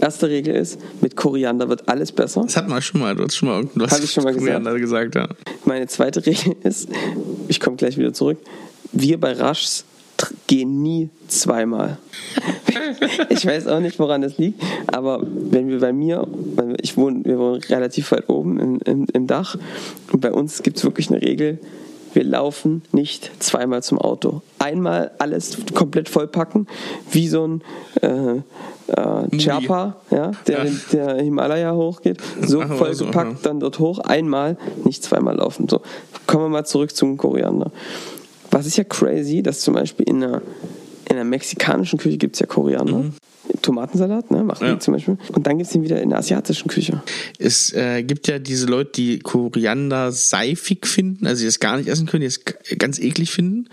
Erste 0.00 0.28
Regel 0.28 0.54
ist, 0.54 0.78
mit 1.00 1.16
Koriander 1.16 1.68
wird 1.68 1.88
alles 1.88 2.12
besser. 2.12 2.42
Das 2.42 2.56
hat 2.56 2.68
man 2.68 2.82
schon 2.82 3.00
mal, 3.00 3.14
du 3.14 3.24
hast 3.24 3.36
schon 3.36 3.48
mal 3.48 3.60
irgendwas 3.60 3.92
Hab 3.92 4.02
ich 4.02 4.10
schon 4.10 4.24
mal 4.24 4.34
Koriander 4.34 4.78
gesagt. 4.78 5.14
ja. 5.14 5.28
Meine 5.64 5.86
zweite 5.86 6.24
Regel 6.26 6.56
ist, 6.64 6.88
ich 7.48 7.60
komme 7.60 7.76
gleich 7.76 7.96
wieder 7.96 8.12
zurück. 8.12 8.38
Wir 8.92 9.18
bei 9.18 9.32
Raschs 9.32 9.84
gehen 10.46 10.82
nie 10.82 11.10
zweimal. 11.28 11.98
ich 13.28 13.46
weiß 13.46 13.66
auch 13.68 13.80
nicht, 13.80 13.98
woran 13.98 14.22
das 14.22 14.38
liegt, 14.38 14.62
aber 14.86 15.22
wenn 15.22 15.68
wir 15.68 15.80
bei 15.80 15.92
mir, 15.92 16.26
ich 16.80 16.96
wohne, 16.96 17.24
wir 17.24 17.38
wohnen 17.38 17.62
relativ 17.62 18.12
weit 18.12 18.28
oben 18.28 18.58
im, 18.58 18.78
im, 18.84 19.06
im 19.12 19.26
Dach 19.26 19.56
und 20.12 20.20
bei 20.20 20.32
uns 20.32 20.62
gibt 20.62 20.78
es 20.78 20.84
wirklich 20.84 21.10
eine 21.10 21.20
Regel, 21.20 21.58
wir 22.16 22.24
laufen 22.24 22.82
nicht 22.92 23.30
zweimal 23.40 23.82
zum 23.82 23.98
Auto. 23.98 24.40
Einmal 24.58 25.12
alles 25.18 25.58
komplett 25.74 26.08
vollpacken, 26.08 26.66
wie 27.10 27.28
so 27.28 27.46
ein 27.46 27.62
äh, 28.00 28.36
äh, 28.88 29.38
Sherpa, 29.40 29.96
ja, 30.10 30.32
der, 30.46 30.64
Ja. 30.64 30.70
der 30.92 31.16
Himalaya 31.22 31.74
hochgeht, 31.74 32.16
so 32.40 32.60
Ach, 32.62 32.72
vollgepackt, 32.74 33.30
so, 33.30 33.34
ja. 33.36 33.40
dann 33.42 33.60
dort 33.60 33.78
hoch, 33.78 33.98
einmal, 33.98 34.56
nicht 34.84 35.04
zweimal 35.04 35.36
laufen. 35.36 35.68
So, 35.68 35.82
kommen 36.26 36.44
wir 36.44 36.48
mal 36.48 36.64
zurück 36.64 36.96
zum 36.96 37.18
Koriander. 37.18 37.70
Was 38.50 38.66
ist 38.66 38.78
ja 38.78 38.84
crazy, 38.84 39.42
dass 39.42 39.60
zum 39.60 39.74
Beispiel 39.74 40.08
in 40.08 40.24
einer, 40.24 40.40
in 41.08 41.16
einer 41.16 41.24
mexikanischen 41.24 41.98
Küche 41.98 42.16
gibt 42.18 42.36
es 42.36 42.40
ja 42.40 42.46
Koriander. 42.46 43.04
Tomatensalat, 43.62 44.30
ne, 44.30 44.42
machen 44.42 44.64
Mhm. 44.64 44.68
Ja. 44.68 44.74
die 44.74 44.80
zum 44.80 44.94
Beispiel. 44.94 45.18
Und 45.32 45.46
dann 45.46 45.58
gibt 45.58 45.66
es 45.68 45.72
den 45.72 45.82
wieder 45.82 46.00
in 46.02 46.10
der 46.10 46.18
asiatischen 46.18 46.68
Küche. 46.68 47.02
Es 47.38 47.72
äh, 47.72 48.02
gibt 48.02 48.26
ja 48.28 48.38
diese 48.38 48.66
Leute, 48.66 48.90
die 48.96 49.18
Koriander 49.20 50.10
seifig 50.12 50.86
finden, 50.86 51.26
also 51.26 51.42
die 51.42 51.46
es 51.46 51.60
gar 51.60 51.76
nicht 51.76 51.88
essen 51.88 52.06
können, 52.06 52.22
die 52.22 52.26
es 52.26 52.40
ganz 52.78 52.98
eklig 52.98 53.30
finden. 53.30 53.68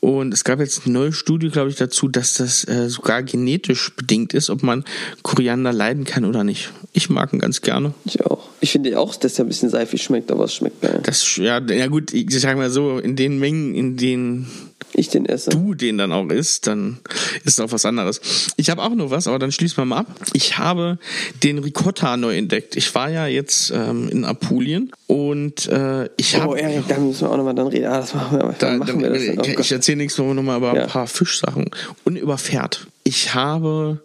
Und 0.00 0.34
es 0.34 0.42
gab 0.44 0.58
jetzt 0.58 0.84
eine 0.84 0.94
neue 0.94 1.12
Studie, 1.12 1.50
glaube 1.50 1.70
ich, 1.70 1.76
dazu, 1.76 2.08
dass 2.08 2.34
das 2.34 2.66
äh, 2.68 2.88
sogar 2.88 3.22
genetisch 3.22 3.94
bedingt 3.94 4.34
ist, 4.34 4.50
ob 4.50 4.62
man 4.62 4.84
Koriander 5.22 5.72
leiden 5.72 6.04
kann 6.04 6.24
oder 6.24 6.42
nicht. 6.42 6.72
Ich 6.92 7.08
mag 7.08 7.32
ihn 7.32 7.38
ganz 7.38 7.60
gerne. 7.62 7.94
Ich 8.04 8.24
auch. 8.26 8.41
Ich 8.64 8.70
finde 8.70 8.96
auch, 8.98 9.16
dass 9.16 9.34
der 9.34 9.44
ein 9.44 9.48
bisschen 9.48 9.70
seifig 9.70 10.00
schmeckt, 10.02 10.30
aber 10.30 10.44
es 10.44 10.54
schmeckt 10.54 10.80
geil. 10.82 11.00
Das, 11.02 11.36
ja, 11.36 11.60
ja 11.60 11.88
gut, 11.88 12.14
ich 12.14 12.30
sag 12.30 12.56
mal 12.56 12.70
so, 12.70 12.98
in 13.00 13.16
den 13.16 13.40
Mengen, 13.40 13.74
in 13.74 13.96
denen 13.96 14.46
Ich 14.94 15.08
den 15.08 15.26
esse. 15.26 15.50
du 15.50 15.74
den 15.74 15.98
dann 15.98 16.12
auch 16.12 16.28
isst, 16.28 16.68
dann 16.68 16.98
ist 17.44 17.58
es 17.58 17.60
auch 17.60 17.72
was 17.72 17.84
anderes. 17.84 18.20
Ich 18.56 18.70
habe 18.70 18.80
auch 18.80 18.94
noch 18.94 19.10
was, 19.10 19.26
aber 19.26 19.40
dann 19.40 19.50
schließen 19.50 19.78
wir 19.78 19.84
mal 19.84 19.98
ab. 19.98 20.06
Ich 20.32 20.58
habe 20.58 20.98
den 21.42 21.58
Ricotta 21.58 22.16
neu 22.16 22.36
entdeckt. 22.36 22.76
Ich 22.76 22.94
war 22.94 23.10
ja 23.10 23.26
jetzt 23.26 23.72
ähm, 23.74 24.08
in 24.08 24.24
Apulien 24.24 24.92
und 25.08 25.66
äh, 25.66 26.08
ich 26.16 26.36
habe... 26.36 26.52
Oh, 26.52 26.54
Erik, 26.54 26.84
da 26.86 26.98
müssen 26.98 27.22
wir 27.22 27.32
auch 27.32 27.36
nochmal 27.36 27.56
dann 27.56 27.66
reden. 27.66 27.86
Ah, 27.86 27.98
das 27.98 28.14
machen 28.14 28.38
wir, 28.38 28.46
Da, 28.60 28.66
dann 28.68 28.78
machen 28.78 29.00
wir 29.02 29.10
das 29.10 29.26
dann. 29.26 29.38
Oh 29.56 29.60
ich 29.60 29.72
erzähle 29.72 29.96
nächste 29.96 30.24
Woche 30.24 30.36
nochmal 30.36 30.58
über 30.58 30.72
Ja. 30.76 30.82
ein 30.84 30.88
paar 30.88 31.08
Fischsachen. 31.08 31.68
Und 32.04 32.14
über 32.14 32.38
Pferd. 32.38 32.86
Ich 33.02 33.34
habe 33.34 34.00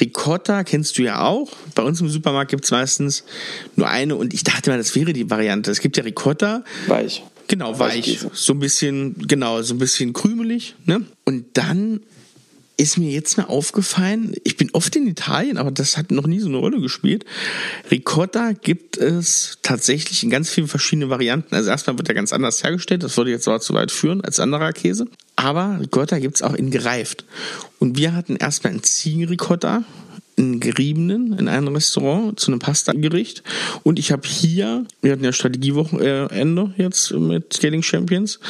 Ricotta, 0.00 0.64
kennst 0.64 0.98
du 0.98 1.02
ja 1.02 1.24
auch. 1.24 1.52
Bei 1.74 1.82
uns 1.82 2.00
im 2.00 2.08
Supermarkt 2.08 2.50
gibt 2.50 2.64
es 2.64 2.70
meistens 2.70 3.24
nur 3.76 3.88
eine 3.88 4.16
und 4.16 4.34
ich 4.34 4.44
dachte 4.44 4.70
mal, 4.70 4.78
das 4.78 4.94
wäre 4.94 5.12
die 5.12 5.30
Variante. 5.30 5.70
Es 5.70 5.80
gibt 5.80 5.96
ja 5.96 6.02
Ricotta, 6.02 6.64
Weich. 6.86 7.22
genau, 7.48 7.78
weich. 7.78 8.06
Weichkäse. 8.06 8.30
So 8.32 8.52
ein 8.52 8.58
bisschen, 8.58 9.14
genau, 9.26 9.62
so 9.62 9.74
ein 9.74 9.78
bisschen 9.78 10.12
krümelig. 10.12 10.74
Ne? 10.84 11.02
Und 11.24 11.46
dann 11.54 12.00
ist 12.78 12.98
mir 12.98 13.10
jetzt 13.10 13.38
mal 13.38 13.44
aufgefallen, 13.44 14.34
ich 14.44 14.56
bin 14.56 14.68
oft 14.72 14.94
in 14.96 15.06
Italien, 15.06 15.56
aber 15.56 15.70
das 15.70 15.96
hat 15.96 16.10
noch 16.10 16.26
nie 16.26 16.40
so 16.40 16.48
eine 16.48 16.58
Rolle 16.58 16.80
gespielt. 16.80 17.24
Ricotta 17.90 18.52
gibt 18.52 18.98
es 18.98 19.58
tatsächlich 19.62 20.22
in 20.22 20.30
ganz 20.30 20.50
vielen 20.50 20.68
verschiedenen 20.68 21.08
Varianten. 21.08 21.54
Also 21.54 21.70
erstmal 21.70 21.96
wird 21.96 22.08
er 22.08 22.14
ganz 22.14 22.32
anders 22.34 22.62
hergestellt, 22.62 23.02
das 23.02 23.16
würde 23.16 23.30
jetzt 23.30 23.48
aber 23.48 23.60
zu 23.60 23.72
weit 23.72 23.90
führen 23.90 24.20
als 24.20 24.40
anderer 24.40 24.72
Käse. 24.72 25.06
Aber 25.36 25.78
Ricotta 25.80 26.18
gibt 26.18 26.36
es 26.36 26.42
auch 26.42 26.54
in 26.54 26.70
gereift. 26.70 27.24
Und 27.78 27.98
wir 27.98 28.14
hatten 28.14 28.36
erstmal 28.36 28.72
einen 28.72 28.82
Ziegenricotta, 28.82 29.84
einen 30.38 30.60
geriebenen 30.60 31.38
in 31.38 31.48
einem 31.48 31.74
Restaurant 31.74 32.40
zu 32.40 32.50
einem 32.50 32.58
Pasta-Gericht. 32.58 33.42
Und 33.82 33.98
ich 33.98 34.12
habe 34.12 34.26
hier, 34.26 34.84
wir 35.02 35.12
hatten 35.12 35.24
ja 35.24 35.32
Strategiewochenende 35.32 36.74
jetzt 36.76 37.12
mit 37.12 37.52
Scaling 37.52 37.82
Champions. 37.82 38.40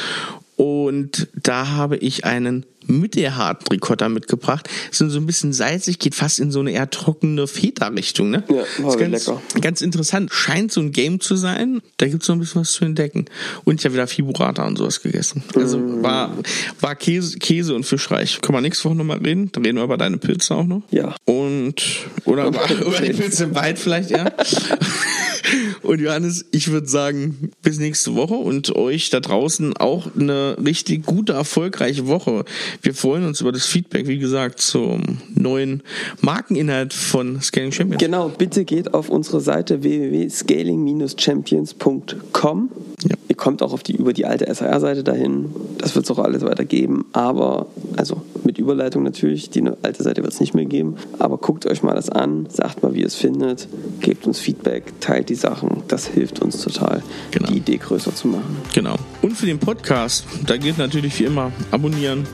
Und 0.57 1.27
da 1.41 1.67
habe 1.69 1.97
ich 1.97 2.25
einen 2.25 2.65
mittelharten 2.87 3.67
Ricotta 3.67 4.09
mitgebracht. 4.09 4.67
Ist 4.89 4.97
so 4.99 5.05
ein 5.19 5.25
bisschen 5.25 5.53
salzig, 5.53 5.99
geht 5.99 6.15
fast 6.15 6.39
in 6.39 6.51
so 6.51 6.61
eine 6.61 6.71
eher 6.71 6.89
trockene 6.89 7.45
Feta-Richtung. 7.45 8.29
Ne? 8.31 8.43
Ja, 8.49 8.63
war 8.83 8.91
ist 8.93 8.99
ganz, 8.99 9.27
lecker. 9.27 9.41
ganz 9.61 9.81
interessant. 9.81 10.31
Scheint 10.33 10.71
so 10.71 10.81
ein 10.81 10.91
Game 10.93 11.19
zu 11.19 11.35
sein. 11.35 11.81
Da 11.97 12.07
gibt 12.07 12.23
es 12.23 12.29
noch 12.29 12.35
ein 12.35 12.39
bisschen 12.39 12.61
was 12.61 12.71
zu 12.71 12.85
entdecken. 12.85 13.25
Und 13.65 13.79
ich 13.81 13.85
habe 13.85 13.93
wieder 13.93 14.07
Fiburata 14.07 14.65
und 14.65 14.77
sowas 14.77 15.01
gegessen. 15.01 15.43
Also 15.55 15.77
Mm. 15.77 16.01
war, 16.01 16.33
war 16.79 16.95
Käse, 16.95 17.37
Käse 17.37 17.75
und 17.75 17.83
Fischreich. 17.85 18.39
Können 18.41 18.57
wir 18.57 18.61
nächste 18.61 18.85
Woche 18.85 18.95
nochmal 18.95 19.17
reden? 19.19 19.51
Dann 19.51 19.63
reden 19.65 19.77
wir 19.77 19.83
über 19.83 19.97
deine 19.97 20.17
Pilze 20.17 20.55
auch 20.55 20.63
noch. 20.65 20.81
Ja. 20.89 21.15
Und, 21.25 21.83
oder 22.25 22.47
über, 22.47 22.67
über 22.81 22.99
die 23.01 23.13
Pilze 23.13 23.43
im 23.43 23.53
Wald 23.55 23.77
vielleicht, 23.77 24.09
ja. 24.11 24.25
Und 25.87 26.01
Johannes, 26.01 26.45
ich 26.51 26.69
würde 26.69 26.87
sagen, 26.87 27.51
bis 27.63 27.79
nächste 27.79 28.13
Woche 28.15 28.33
und 28.33 28.75
euch 28.75 29.09
da 29.09 29.21
draußen 29.21 29.77
auch 29.77 30.13
eine 30.15 30.57
richtig 30.63 31.05
gute, 31.05 31.31
erfolgreiche 31.31 32.07
Woche. 32.07 32.43
Wir 32.81 32.93
freuen 32.93 33.25
uns 33.25 33.39
über 33.39 33.53
das 33.53 33.65
Feedback, 33.65 34.05
wie 34.07 34.17
gesagt, 34.17 34.59
zum 34.59 35.19
neuen 35.33 35.81
Markeninhalt 36.19 36.93
von 36.93 37.41
Scaling 37.41 37.71
Champions. 37.71 38.03
Genau, 38.03 38.27
bitte 38.27 38.65
geht 38.65 38.93
auf 38.93 39.07
unsere 39.09 39.39
Seite 39.39 39.81
www.scaling-champions.com. 39.81 42.69
Ja. 43.03 43.15
Ihr 43.27 43.35
kommt 43.35 43.61
auch 43.61 43.73
auf 43.73 43.83
die, 43.83 43.95
über 43.95 44.11
die 44.11 44.25
alte 44.25 44.51
SAR-Seite 44.51 45.03
dahin. 45.03 45.51
Das 45.77 45.95
wird 45.95 46.05
es 46.05 46.11
auch 46.11 46.17
alles 46.17 46.43
weiter 46.43 46.65
geben. 46.65 47.05
Aber, 47.13 47.67
also 47.95 48.23
mit 48.43 48.57
Überleitung 48.57 49.03
natürlich, 49.03 49.51
die 49.51 49.63
alte 49.83 50.01
Seite 50.01 50.23
wird 50.23 50.33
es 50.33 50.39
nicht 50.39 50.55
mehr 50.55 50.65
geben. 50.65 50.95
Aber 51.19 51.37
guckt 51.37 51.67
euch 51.67 51.83
mal 51.83 51.93
das 51.93 52.09
an, 52.09 52.47
sagt 52.49 52.81
mal, 52.81 52.95
wie 52.95 53.01
ihr 53.01 53.07
es 53.07 53.13
findet, 53.15 53.67
gebt 53.99 54.25
uns 54.25 54.39
Feedback, 54.39 54.99
teilt 54.99 55.29
die 55.29 55.35
Sachen. 55.35 55.83
Das 55.87 56.07
hilft 56.07 56.41
uns 56.41 56.59
total, 56.61 57.03
Genau. 57.29 57.47
die 57.49 57.57
Idee 57.57 57.77
größer 57.77 58.15
zu 58.15 58.29
machen. 58.29 58.57
Genau. 58.73 58.95
Und 59.21 59.33
für 59.37 59.45
den 59.45 59.59
Podcast, 59.59 60.25
da 60.47 60.57
gilt 60.57 60.79
natürlich 60.79 61.19
wie 61.19 61.25
immer 61.25 61.51
abonnieren, 61.69 62.25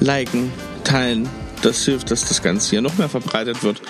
liken, 0.00 0.50
teilen. 0.82 1.28
Das 1.62 1.84
hilft, 1.84 2.10
dass 2.10 2.24
das 2.26 2.42
Ganze 2.42 2.70
hier 2.70 2.80
noch 2.80 2.96
mehr 2.96 3.08
verbreitet 3.10 3.62
wird. 3.62 3.82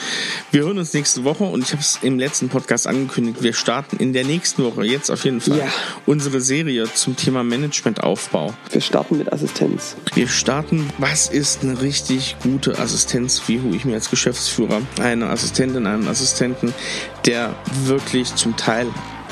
Wir 0.51 0.63
hören 0.65 0.79
uns 0.79 0.93
nächste 0.93 1.23
Woche 1.23 1.45
und 1.45 1.63
ich 1.63 1.71
habe 1.71 1.81
es 1.81 2.01
im 2.03 2.19
letzten 2.19 2.49
Podcast 2.49 2.89
angekündigt. 2.89 3.43
Wir 3.43 3.53
starten 3.53 3.97
in 3.99 4.13
der 4.13 4.25
nächsten 4.25 4.65
Woche, 4.65 4.85
jetzt 4.85 5.09
auf 5.09 5.25
jeden 5.25 5.41
Fall, 5.41 5.59
Ja. 5.59 5.65
unsere 6.05 6.41
Serie 6.41 6.93
zum 6.93 7.15
Thema 7.15 7.45
Managementaufbau. 7.45 8.55
Wir 8.73 8.81
starten 8.81 9.19
mit 9.19 9.33
Assistenz. 9.33 9.95
Wir 10.15 10.27
starten, 10.27 10.91
was 10.99 11.29
ist 11.29 11.63
eine 11.63 11.81
richtig 11.81 12.37
gute 12.43 12.77
Assistenz? 12.79 13.43
Wie 13.47 13.61
hole 13.61 13.77
ich 13.77 13.85
mir 13.85 13.95
als 13.95 14.11
Geschäftsführer 14.11 14.81
eine 15.01 15.29
Assistentin, 15.29 15.87
einen 15.87 16.09
Assistenten, 16.09 16.75
der 17.25 17.55
wirklich 17.85 18.35
zum 18.35 18.57
Teil 18.57 18.89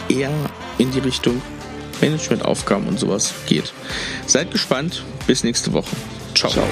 eher 0.08 0.30
in 0.78 0.92
die 0.92 1.00
Richtung 1.00 1.42
Managementaufgaben 2.00 2.86
und 2.86 3.00
sowas 3.00 3.32
geht. 3.46 3.72
Seid 4.26 4.52
gespannt. 4.52 5.02
Bis 5.26 5.42
nächste 5.42 5.72
Woche. 5.72 5.96
Ciao. 6.36 6.52
Ciao. 6.52 6.66